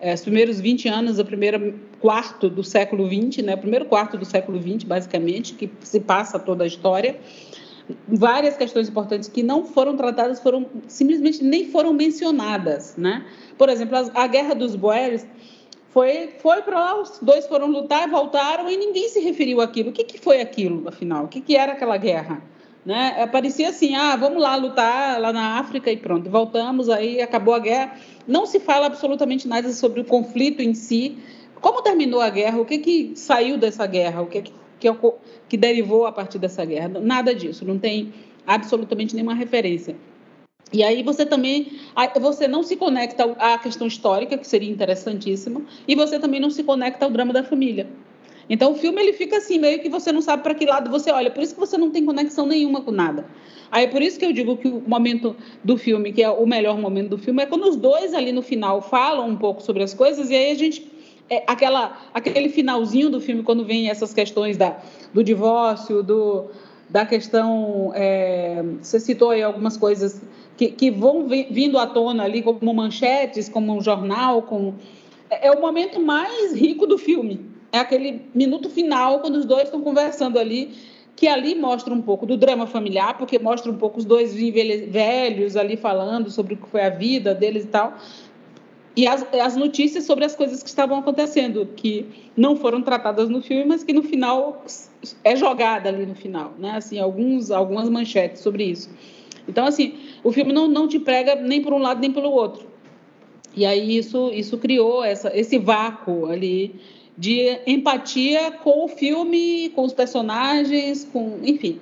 [0.00, 3.54] é, os primeiros 20 anos, o primeiro quarto do século XX, né?
[3.54, 7.18] o primeiro quarto do século XX, basicamente, que se passa toda a história
[8.08, 13.24] várias questões importantes que não foram tratadas, foram simplesmente nem foram mencionadas, né?
[13.56, 15.26] Por exemplo, a, Guerra dos Boeres
[15.90, 19.90] foi, foi para lá, os dois foram lutar, voltaram e ninguém se referiu àquilo.
[19.90, 21.24] O que, que foi aquilo, afinal?
[21.24, 22.42] O que, que era aquela guerra?
[22.86, 23.26] Né?
[23.26, 27.58] Parecia assim, ah, vamos lá lutar lá na África e pronto, voltamos, aí acabou a
[27.58, 27.98] guerra.
[28.26, 31.18] Não se fala absolutamente nada sobre o conflito em si.
[31.60, 32.60] Como terminou a guerra?
[32.60, 34.22] O que, que saiu dessa guerra?
[34.22, 34.88] O que, que que,
[35.48, 36.88] que derivou a partir dessa guerra.
[37.00, 38.12] Nada disso, não tem
[38.46, 39.96] absolutamente nenhuma referência.
[40.72, 41.78] E aí você também,
[42.20, 46.64] você não se conecta à questão histórica, que seria interessantíssimo, e você também não se
[46.64, 47.86] conecta ao drama da família.
[48.48, 51.10] Então o filme ele fica assim, meio que você não sabe para que lado você
[51.10, 53.26] olha, por isso que você não tem conexão nenhuma com nada.
[53.70, 56.46] Aí é por isso que eu digo que o momento do filme, que é o
[56.46, 59.82] melhor momento do filme, é quando os dois ali no final falam um pouco sobre
[59.82, 60.86] as coisas, e aí a gente
[61.28, 64.78] é, aquela, aquele finalzinho do filme, quando vem essas questões da,
[65.12, 66.50] do divórcio, do,
[66.88, 67.92] da questão.
[67.94, 70.22] É, você citou aí algumas coisas
[70.56, 74.42] que, que vão vindo à tona ali, como manchetes, como um jornal.
[74.42, 74.76] Como,
[75.28, 77.55] é, é o momento mais rico do filme.
[77.76, 80.70] É aquele minuto final, quando os dois estão conversando ali,
[81.14, 85.56] que ali mostra um pouco do drama familiar, porque mostra um pouco os dois velhos
[85.56, 87.94] ali falando sobre o que foi a vida deles e tal
[88.96, 93.42] e as, as, notícias sobre as coisas que estavam acontecendo, que não foram tratadas no
[93.42, 94.64] filme, mas que no final
[95.22, 96.70] é jogada ali no final, né?
[96.76, 98.88] Assim, alguns, algumas manchetes sobre isso.
[99.46, 102.66] Então, assim, o filme não, não te prega nem por um lado nem pelo outro.
[103.54, 106.74] E aí isso, isso criou essa, esse vácuo ali
[107.16, 111.80] de empatia com o filme, com os personagens, com, enfim.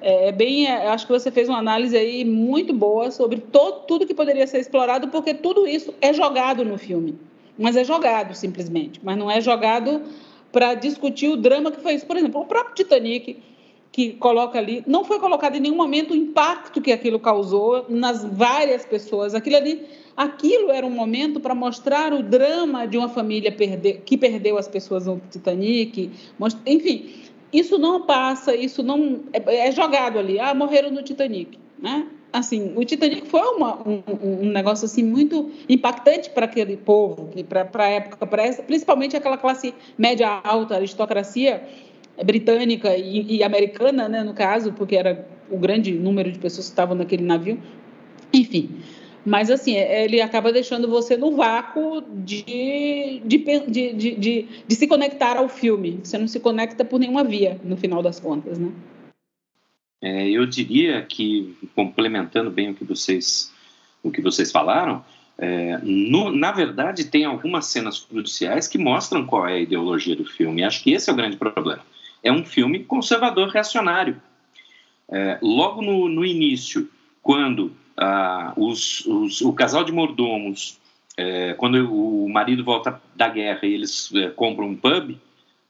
[0.00, 3.42] É, é bem, é, acho que você fez uma análise aí muito boa sobre
[3.86, 7.18] tudo que poderia ser explorado, porque tudo isso é jogado no filme.
[7.58, 10.02] Mas é jogado simplesmente, mas não é jogado
[10.50, 12.06] para discutir o drama que foi isso.
[12.06, 13.38] Por exemplo, o próprio Titanic,
[13.92, 18.24] que coloca ali, não foi colocado em nenhum momento o impacto que aquilo causou nas
[18.24, 19.34] várias pessoas.
[19.34, 19.84] Aquilo ali,
[20.16, 24.68] aquilo era um momento para mostrar o drama de uma família perder, que perdeu as
[24.68, 26.10] pessoas no Titanic,
[26.66, 27.14] enfim,
[27.52, 30.38] isso não passa, isso não é, é, jogado ali.
[30.38, 32.06] Ah, morreram no Titanic, né?
[32.32, 37.84] Assim, o Titanic foi uma, um, um, negócio assim muito impactante para aquele povo, para
[37.84, 41.60] a época, pra essa, principalmente aquela classe média alta, aristocracia
[42.24, 46.72] britânica e, e americana, né, no caso, porque era o grande número de pessoas que
[46.72, 47.60] estavam naquele navio.
[48.32, 48.70] Enfim,
[49.24, 54.86] mas, assim, é, ele acaba deixando você no vácuo de, de, de, de, de, se
[54.86, 56.00] conectar ao filme.
[56.02, 58.72] Você não se conecta por nenhuma via, no final das contas, né?
[60.02, 63.52] É, eu diria que, complementando bem o que vocês,
[64.02, 65.04] o que vocês falaram,
[65.36, 70.24] é, no, na verdade, tem algumas cenas cruciais que mostram qual é a ideologia do
[70.24, 70.64] filme.
[70.64, 71.84] Acho que esse é o grande problema.
[72.22, 74.20] É um filme conservador reacionário.
[75.08, 76.88] É, logo no, no início,
[77.22, 80.78] quando ah, os, os, o casal de mordomos,
[81.16, 85.16] é, quando o marido volta da guerra e eles é, compram um pub,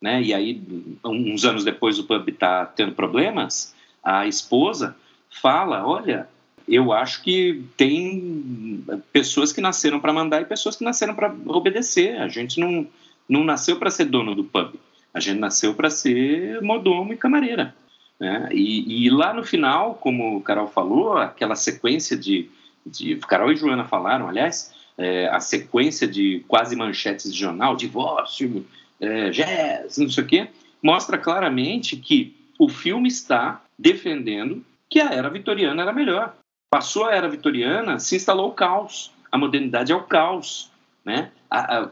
[0.01, 0.62] né, e aí
[1.05, 4.96] uns anos depois o pub está tendo problemas, a esposa
[5.30, 6.28] fala, olha,
[6.66, 12.16] eu acho que tem pessoas que nasceram para mandar e pessoas que nasceram para obedecer.
[12.20, 12.86] A gente não,
[13.28, 14.74] não nasceu para ser dono do pub.
[15.13, 17.75] A gente nasceu para ser mordomo e camareira.
[18.19, 18.49] Né?
[18.53, 22.51] E, e, lá no final, como o Carol falou, aquela sequência de,
[22.85, 23.17] de.
[23.17, 28.67] Carol e Joana falaram, aliás, é, a sequência de quase manchetes de jornal, divórcio,
[29.01, 30.49] é, jazz, não sei o quê,
[30.83, 36.35] mostra claramente que o filme está defendendo que a era vitoriana era melhor.
[36.71, 39.11] Passou a era vitoriana, se instalou o caos.
[39.33, 40.71] A modernidade é o caos.
[41.03, 41.33] Né?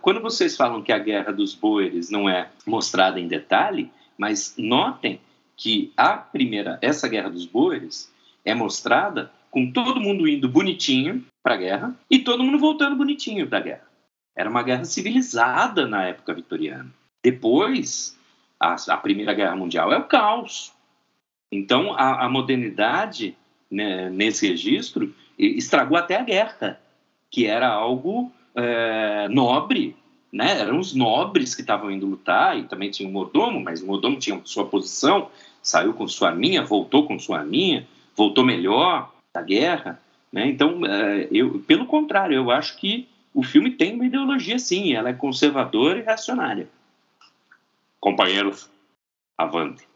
[0.03, 5.21] Quando vocês falam que a Guerra dos Boeres não é mostrada em detalhe, mas notem
[5.57, 8.13] que a primeira, essa Guerra dos Boeres,
[8.45, 13.47] é mostrada com todo mundo indo bonitinho para a guerra e todo mundo voltando bonitinho
[13.47, 13.89] da guerra.
[14.37, 16.89] Era uma guerra civilizada na época vitoriana.
[17.25, 18.17] Depois,
[18.61, 20.73] a, a Primeira Guerra Mundial é o caos.
[21.51, 23.37] Então, a, a modernidade
[23.71, 26.81] né, nesse registro estragou até a guerra,
[27.31, 29.97] que era algo é, nobre,
[30.33, 30.61] né?
[30.61, 34.19] Eram os nobres que estavam indo lutar e também tinha o mordomo, mas o mordomo
[34.19, 35.31] tinha sua posição,
[35.63, 37.87] saiu com sua arminha, voltou com sua arminha,
[38.17, 40.01] voltou melhor da guerra,
[40.33, 40.49] né?
[40.49, 45.11] Então, é, eu, pelo contrário, eu acho que o filme tem uma ideologia, sim, ela
[45.11, 46.69] é conservadora e reacionária.
[48.01, 48.69] Companheiros,
[49.37, 49.87] avante.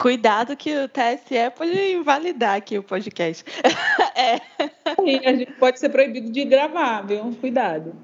[0.00, 3.44] Cuidado que o TSE pode invalidar aqui o podcast.
[4.14, 4.38] é.
[4.96, 7.36] Sim, a gente pode ser proibido de gravar, viu?
[7.40, 7.94] Cuidado.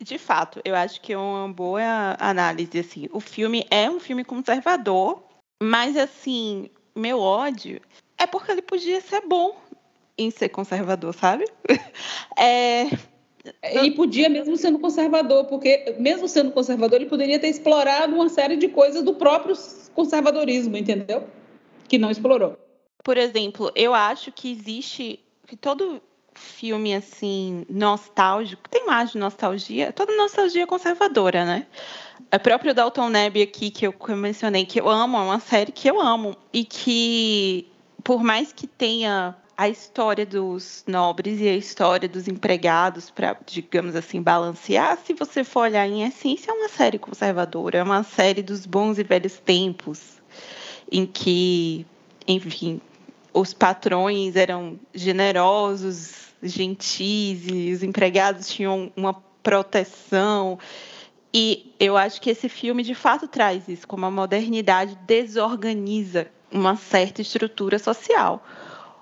[0.00, 2.78] De fato, eu acho que é uma boa análise.
[2.78, 5.22] Assim, o filme é um filme conservador,
[5.62, 7.80] mas assim, meu ódio
[8.18, 9.56] é porque ele podia ser bom
[10.16, 11.44] em ser conservador, sabe?
[12.38, 12.90] É,
[13.84, 18.56] e podia, mesmo sendo conservador, porque, mesmo sendo conservador, ele poderia ter explorado uma série
[18.56, 19.56] de coisas do próprio
[19.94, 21.24] conservadorismo, entendeu?
[21.88, 22.58] Que não explorou.
[23.06, 25.20] Por exemplo, eu acho que existe.
[25.46, 26.02] que todo
[26.34, 31.68] filme, assim, nostálgico, tem mais de nostalgia, toda nostalgia é conservadora, né?
[32.32, 35.88] A própria Dalton Neb aqui, que eu mencionei, que eu amo, é uma série que
[35.88, 36.36] eu amo.
[36.52, 37.68] E que,
[38.02, 43.94] por mais que tenha a história dos nobres e a história dos empregados para, digamos
[43.94, 48.42] assim, balancear, se você for olhar em essência, é uma série conservadora, é uma série
[48.42, 50.20] dos bons e velhos tempos,
[50.90, 51.86] em que,
[52.26, 52.80] enfim,
[53.36, 59.12] os patrões eram generosos, gentis, e os empregados tinham uma
[59.42, 60.58] proteção.
[61.34, 66.76] E eu acho que esse filme de fato traz isso, como a modernidade desorganiza uma
[66.76, 68.42] certa estrutura social.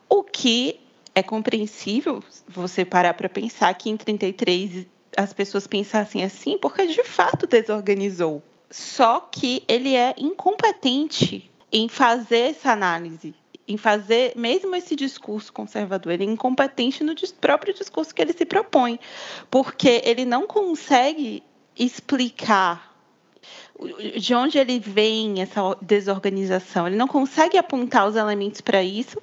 [0.09, 0.81] O que
[1.15, 4.85] é compreensível você parar para pensar que em 33
[5.17, 8.43] as pessoas pensassem assim, porque de fato desorganizou.
[8.69, 13.33] Só que ele é incompetente em fazer essa análise,
[13.67, 16.13] em fazer mesmo esse discurso conservador.
[16.13, 18.99] Ele é incompetente no próprio discurso que ele se propõe,
[19.51, 21.43] porque ele não consegue
[21.77, 22.95] explicar
[24.19, 26.87] de onde ele vem essa desorganização.
[26.87, 29.21] Ele não consegue apontar os elementos para isso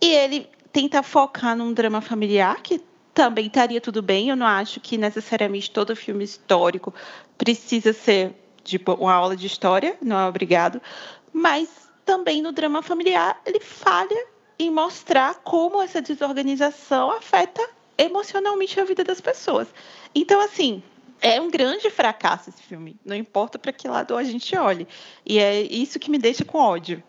[0.00, 2.80] e ele tenta focar num drama familiar que
[3.12, 4.28] também estaria tudo bem.
[4.28, 6.94] Eu não acho que necessariamente todo filme histórico
[7.36, 8.34] precisa ser
[8.64, 10.80] tipo uma aula de história, não é obrigado.
[11.32, 14.26] Mas também no drama familiar ele falha
[14.58, 17.62] em mostrar como essa desorganização afeta
[17.96, 19.68] emocionalmente a vida das pessoas.
[20.12, 20.82] Então, assim,
[21.22, 22.96] é um grande fracasso esse filme.
[23.04, 24.88] Não importa para que lado a gente olhe.
[25.24, 27.00] E é isso que me deixa com ódio.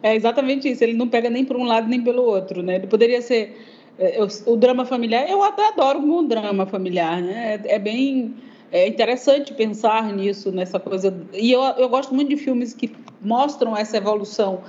[0.00, 0.84] É exatamente isso.
[0.84, 2.76] Ele não pega nem por um lado nem pelo outro, né?
[2.76, 3.60] Ele poderia ser
[3.98, 5.28] é, o drama familiar.
[5.28, 7.60] Eu adoro um drama familiar, né?
[7.64, 8.36] É, é bem
[8.74, 11.16] é interessante pensar nisso, nessa coisa.
[11.32, 12.90] E eu, eu gosto muito de filmes que
[13.22, 14.62] mostram essa evolução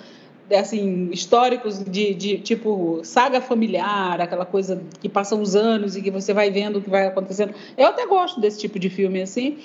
[0.55, 6.11] assim históricos de, de, tipo saga familiar, aquela coisa que passam os anos e que
[6.11, 7.55] você vai vendo o que vai acontecendo.
[7.75, 9.57] Eu até gosto desse tipo de filme assim,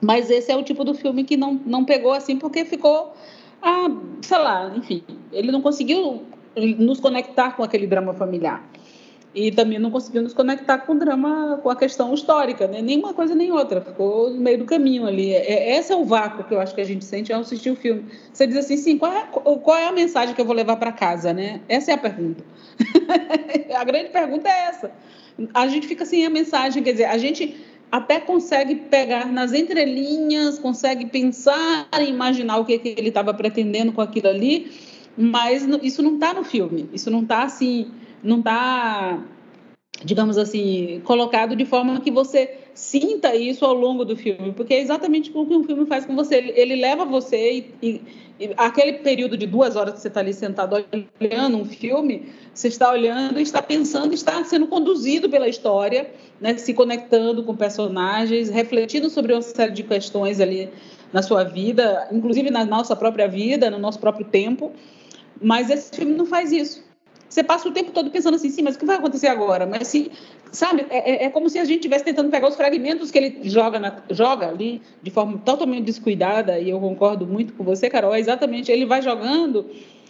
[0.00, 3.12] mas esse é o tipo do filme que não, não pegou assim porque ficou,
[3.60, 3.88] ah,
[4.22, 6.22] sei lá, enfim, ele não conseguiu
[6.78, 8.66] nos conectar com aquele drama familiar
[9.36, 12.80] e também não conseguiu nos conectar com o drama, com a questão histórica, né?
[12.80, 15.30] nenhuma coisa nem outra, ficou no meio do caminho ali.
[15.34, 17.68] É, é esse é o vácuo que eu acho que a gente sente ao assistir
[17.68, 18.06] o filme.
[18.32, 20.90] Você diz assim, sim, qual é, qual é a mensagem que eu vou levar para
[20.90, 21.60] casa, né?
[21.68, 22.42] Essa é a pergunta.
[23.76, 24.90] a grande pergunta é essa.
[25.52, 27.62] A gente fica sem a mensagem, quer dizer, a gente
[27.92, 33.92] até consegue pegar nas entrelinhas, consegue pensar e imaginar o que, que ele estava pretendendo
[33.92, 34.72] com aquilo ali,
[35.14, 37.92] mas isso não está no filme, isso não está assim
[38.26, 39.22] não está,
[40.04, 44.80] digamos assim, colocado de forma que você sinta isso ao longo do filme, porque é
[44.80, 46.36] exatamente o que um filme faz com você.
[46.36, 48.02] Ele, ele leva você e,
[48.38, 50.84] e, aquele período de duas horas que você está ali sentado
[51.20, 56.74] olhando um filme, você está olhando, está pensando, está sendo conduzido pela história, né, se
[56.74, 60.68] conectando com personagens, refletindo sobre uma série de questões ali
[61.12, 64.72] na sua vida, inclusive na nossa própria vida, no nosso próprio tempo.
[65.40, 66.85] Mas esse filme não faz isso
[67.36, 69.66] você passa o tempo todo pensando assim, sim, mas o que vai acontecer agora?
[69.66, 70.10] Mas se,
[70.50, 73.40] sabe, é, é, é como se a gente estivesse tentando pegar os fragmentos que ele
[73.50, 78.14] joga, na, joga ali de forma totalmente descuidada, e eu concordo muito com você, Carol,
[78.14, 79.66] é exatamente, ele vai jogando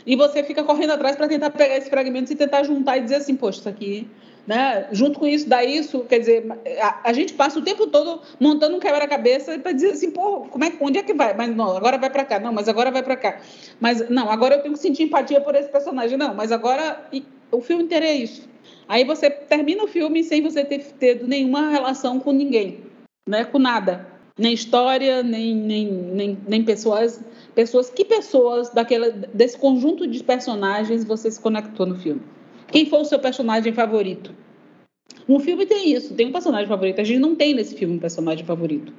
[0.07, 3.17] e você fica correndo atrás para tentar pegar esses fragmentos e tentar juntar e dizer
[3.17, 4.07] assim, poxa, isso aqui
[4.47, 4.89] né?
[4.93, 6.47] Junto com isso, dá isso, quer dizer,
[6.81, 10.65] a, a gente passa o tempo todo montando um quebra-cabeça para dizer assim, pô, como
[10.65, 11.35] é, onde é que vai?
[11.35, 13.41] Mas não, agora vai para cá, não, mas agora vai para cá.
[13.81, 17.25] Mas não, agora eu tenho que sentir empatia por esse personagem, não, mas agora e,
[17.51, 18.49] o filme inteiro é isso.
[18.89, 22.81] Aí você termina o filme sem você ter tido nenhuma relação com ninguém,
[23.29, 23.45] né?
[23.45, 24.07] Com nada.
[24.39, 27.21] Nem história, nem, nem, nem, nem pessoas.
[27.55, 32.21] Pessoas, que pessoas daquela, desse conjunto de personagens você se conectou no filme?
[32.77, 34.35] Quem foi o seu personagem favorito?
[35.27, 37.01] Um filme tem isso, tem um personagem favorito.
[37.01, 38.93] A gente não tem nesse filme um personagem favorito.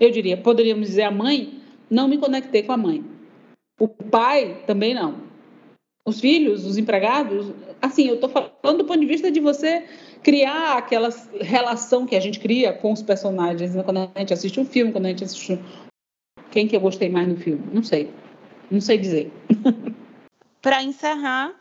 [0.00, 1.60] Eu diria, poderíamos dizer a mãe,
[1.90, 3.04] não me conectei com a mãe.
[3.78, 5.16] O pai também não.
[6.02, 7.52] Os filhos, os empregados,
[7.82, 9.84] assim, eu estou falando do ponto de vista de você
[10.22, 11.10] criar aquela
[11.42, 13.82] relação que a gente cria com os personagens né?
[13.82, 15.58] quando a gente assiste um filme, quando a gente assiste um...
[16.50, 18.08] quem que eu gostei mais no filme, não sei,
[18.70, 19.30] não sei dizer.
[20.62, 21.54] Para encerrar,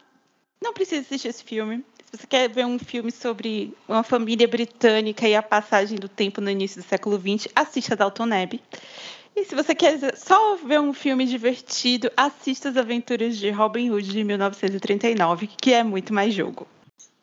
[0.61, 1.83] não precisa assistir esse filme.
[2.11, 6.41] Se você quer ver um filme sobre uma família britânica e a passagem do tempo
[6.41, 8.59] no início do século XX, assista Dalton Abbey.
[9.35, 14.09] E se você quer só ver um filme divertido, assista As Aventuras de Robin Hood
[14.09, 16.67] de 1939, que é muito mais jogo.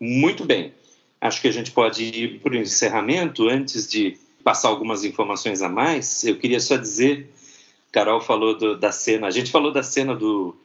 [0.00, 0.72] Muito bem.
[1.20, 3.48] Acho que a gente pode ir para o encerramento.
[3.48, 7.28] Antes de passar algumas informações a mais, eu queria só dizer:
[7.90, 10.56] Carol falou do, da cena, a gente falou da cena do,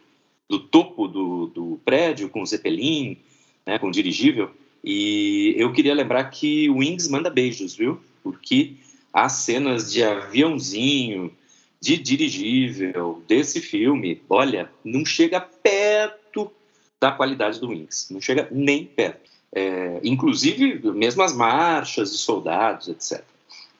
[0.51, 3.17] do topo do, do prédio com o Zeppelin,
[3.65, 4.51] né, com o dirigível.
[4.83, 8.01] E eu queria lembrar que o Wings manda beijos, viu?
[8.21, 8.73] Porque
[9.13, 11.31] as cenas de aviãozinho,
[11.79, 16.51] de dirigível desse filme, olha, não chega perto
[16.99, 19.31] da qualidade do Wings, não chega nem perto.
[19.53, 23.23] É, inclusive, mesmo as marchas de soldados, etc.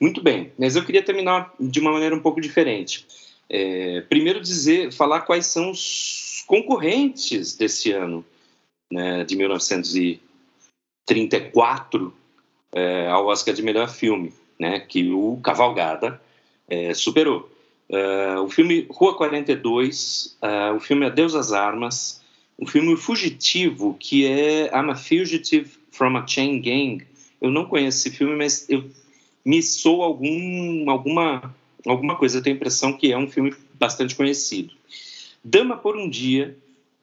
[0.00, 3.06] Muito bem, mas eu queria terminar de uma maneira um pouco diferente.
[3.48, 8.24] É, primeiro dizer, falar quais são os concorrentes desse ano,
[8.90, 12.14] né, de 1934,
[12.72, 16.20] é, ao Oscar de melhor filme, né, que o Cavalgada
[16.68, 17.52] é, superou.
[17.92, 22.22] Uh, o filme Rua 42, uh, é, o filme Adeus às Armas,
[22.56, 27.06] o filme Fugitivo, que é I'm a Fugitive from a Chain Gang.
[27.38, 28.82] Eu não conheço esse filme, mas eu,
[29.44, 31.54] me sou algum, alguma,
[31.86, 32.38] alguma coisa.
[32.38, 34.72] Eu tenho a impressão que é um filme bastante conhecido.
[35.44, 36.56] Dama por um Dia,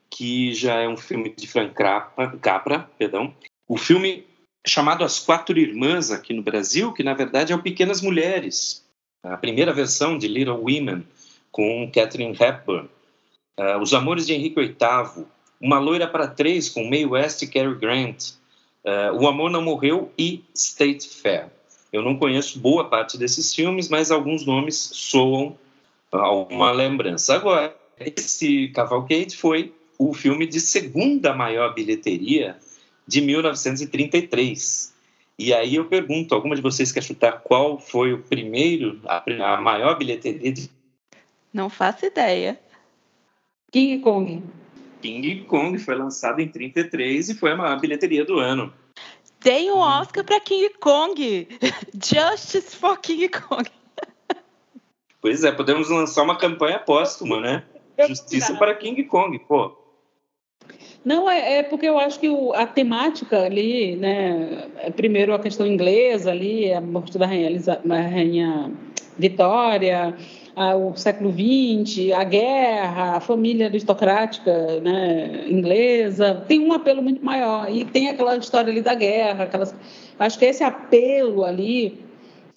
[0.08, 3.34] que já é um filme de Frank Capra, Capra perdão.
[3.68, 4.26] o filme
[4.66, 8.84] chamado As Quatro Irmãs aqui no Brasil, que na verdade é o Pequenas Mulheres,
[9.22, 11.06] a primeira versão de Little Women
[11.50, 12.88] com Catherine Hepburn,
[13.58, 15.26] uh, Os Amores de Henrique VIII,
[15.60, 18.30] Uma Loira para Três com Mae West e Cary Grant,
[18.84, 21.48] uh, O Amor Não Morreu e State Fair.
[21.92, 25.58] Eu não conheço boa parte desses filmes, mas alguns nomes soam
[26.12, 27.34] alguma lembrança.
[27.34, 32.56] Agora, esse Cavalcade foi o filme de segunda maior bilheteria
[33.06, 34.94] de 1933.
[35.38, 39.60] E aí eu pergunto, alguma de vocês quer chutar qual foi o primeiro, a, a
[39.60, 40.70] maior bilheteria de...
[41.52, 42.58] Não faço ideia.
[43.70, 44.42] King Kong.
[45.00, 48.72] King Kong foi lançado em 33 e foi a maior bilheteria do ano.
[49.38, 51.48] Tem um Oscar para King Kong.
[51.94, 53.70] Justice for King Kong.
[55.20, 57.64] Pois é, podemos lançar uma campanha póstuma, né?
[58.08, 59.80] Justiça para King Kong, pô.
[61.04, 65.38] Não, é, é, porque eu acho que o, a temática ali, né, é primeiro a
[65.38, 68.70] questão inglesa ali, a morte da rainha, da rainha
[69.18, 70.14] Vitória,
[70.54, 77.24] a, o século XX, a guerra, a família aristocrática né, inglesa, tem um apelo muito
[77.24, 77.70] maior.
[77.70, 79.74] E tem aquela história ali da guerra, aquelas,
[80.18, 81.98] acho que esse apelo ali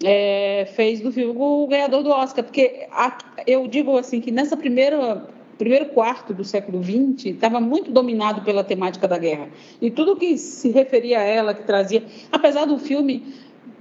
[0.04, 4.58] é, fez do filme o ganhador do Oscar, porque a, eu digo assim que nessa
[4.58, 5.28] primeira
[5.58, 9.50] primeiro quarto do século XX estava muito dominado pela temática da guerra
[9.80, 13.24] e tudo que se referia a ela, que trazia, apesar do filme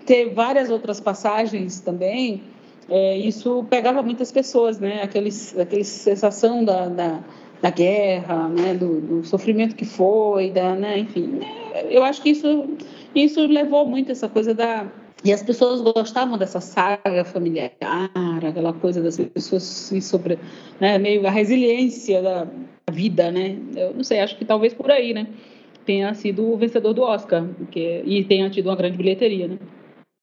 [0.05, 2.43] ter várias outras passagens também,
[2.89, 5.03] é, isso pegava muitas pessoas, né?
[5.03, 7.21] Aquele, aquele sensação da, da,
[7.61, 8.75] da guerra, né?
[8.75, 10.99] Do, do, sofrimento que foi, da, né?
[10.99, 11.47] Enfim, né?
[11.89, 12.69] eu acho que isso
[13.15, 14.87] isso levou muito essa coisa da
[15.25, 17.73] e as pessoas gostavam dessa saga familiar,
[18.47, 19.63] aquela coisa das pessoas
[20.03, 20.39] sobre,
[20.81, 22.47] né, meio a resiliência da
[22.91, 23.57] vida, né?
[23.77, 25.29] Eu não sei, acho que talvez por aí, né?
[25.87, 29.59] Tenha sido o vencedor do Oscar, porque, e tenha tido uma grande bilheteria, né?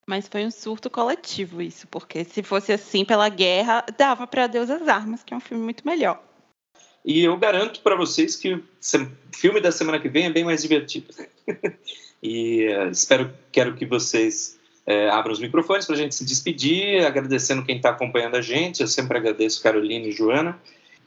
[0.06, 4.70] Mas foi um surto coletivo isso, porque se fosse assim pela guerra, dava para Deus
[4.70, 6.22] as Armas, que é um filme muito melhor.
[7.06, 8.64] E eu garanto para vocês que o
[9.34, 11.08] filme da semana que vem é bem mais divertido.
[12.22, 14.59] e uh, espero, quero que vocês
[14.89, 18.81] uh, abram os microfones para a gente se despedir, agradecendo quem está acompanhando a gente.
[18.81, 20.59] Eu sempre agradeço Carolina e Joana.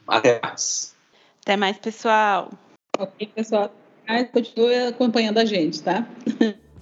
[0.07, 0.95] Até mais.
[1.41, 2.51] Até mais, pessoal.
[2.97, 3.73] Ok, pessoal.
[4.31, 6.07] Continue acompanhando a gente, tá?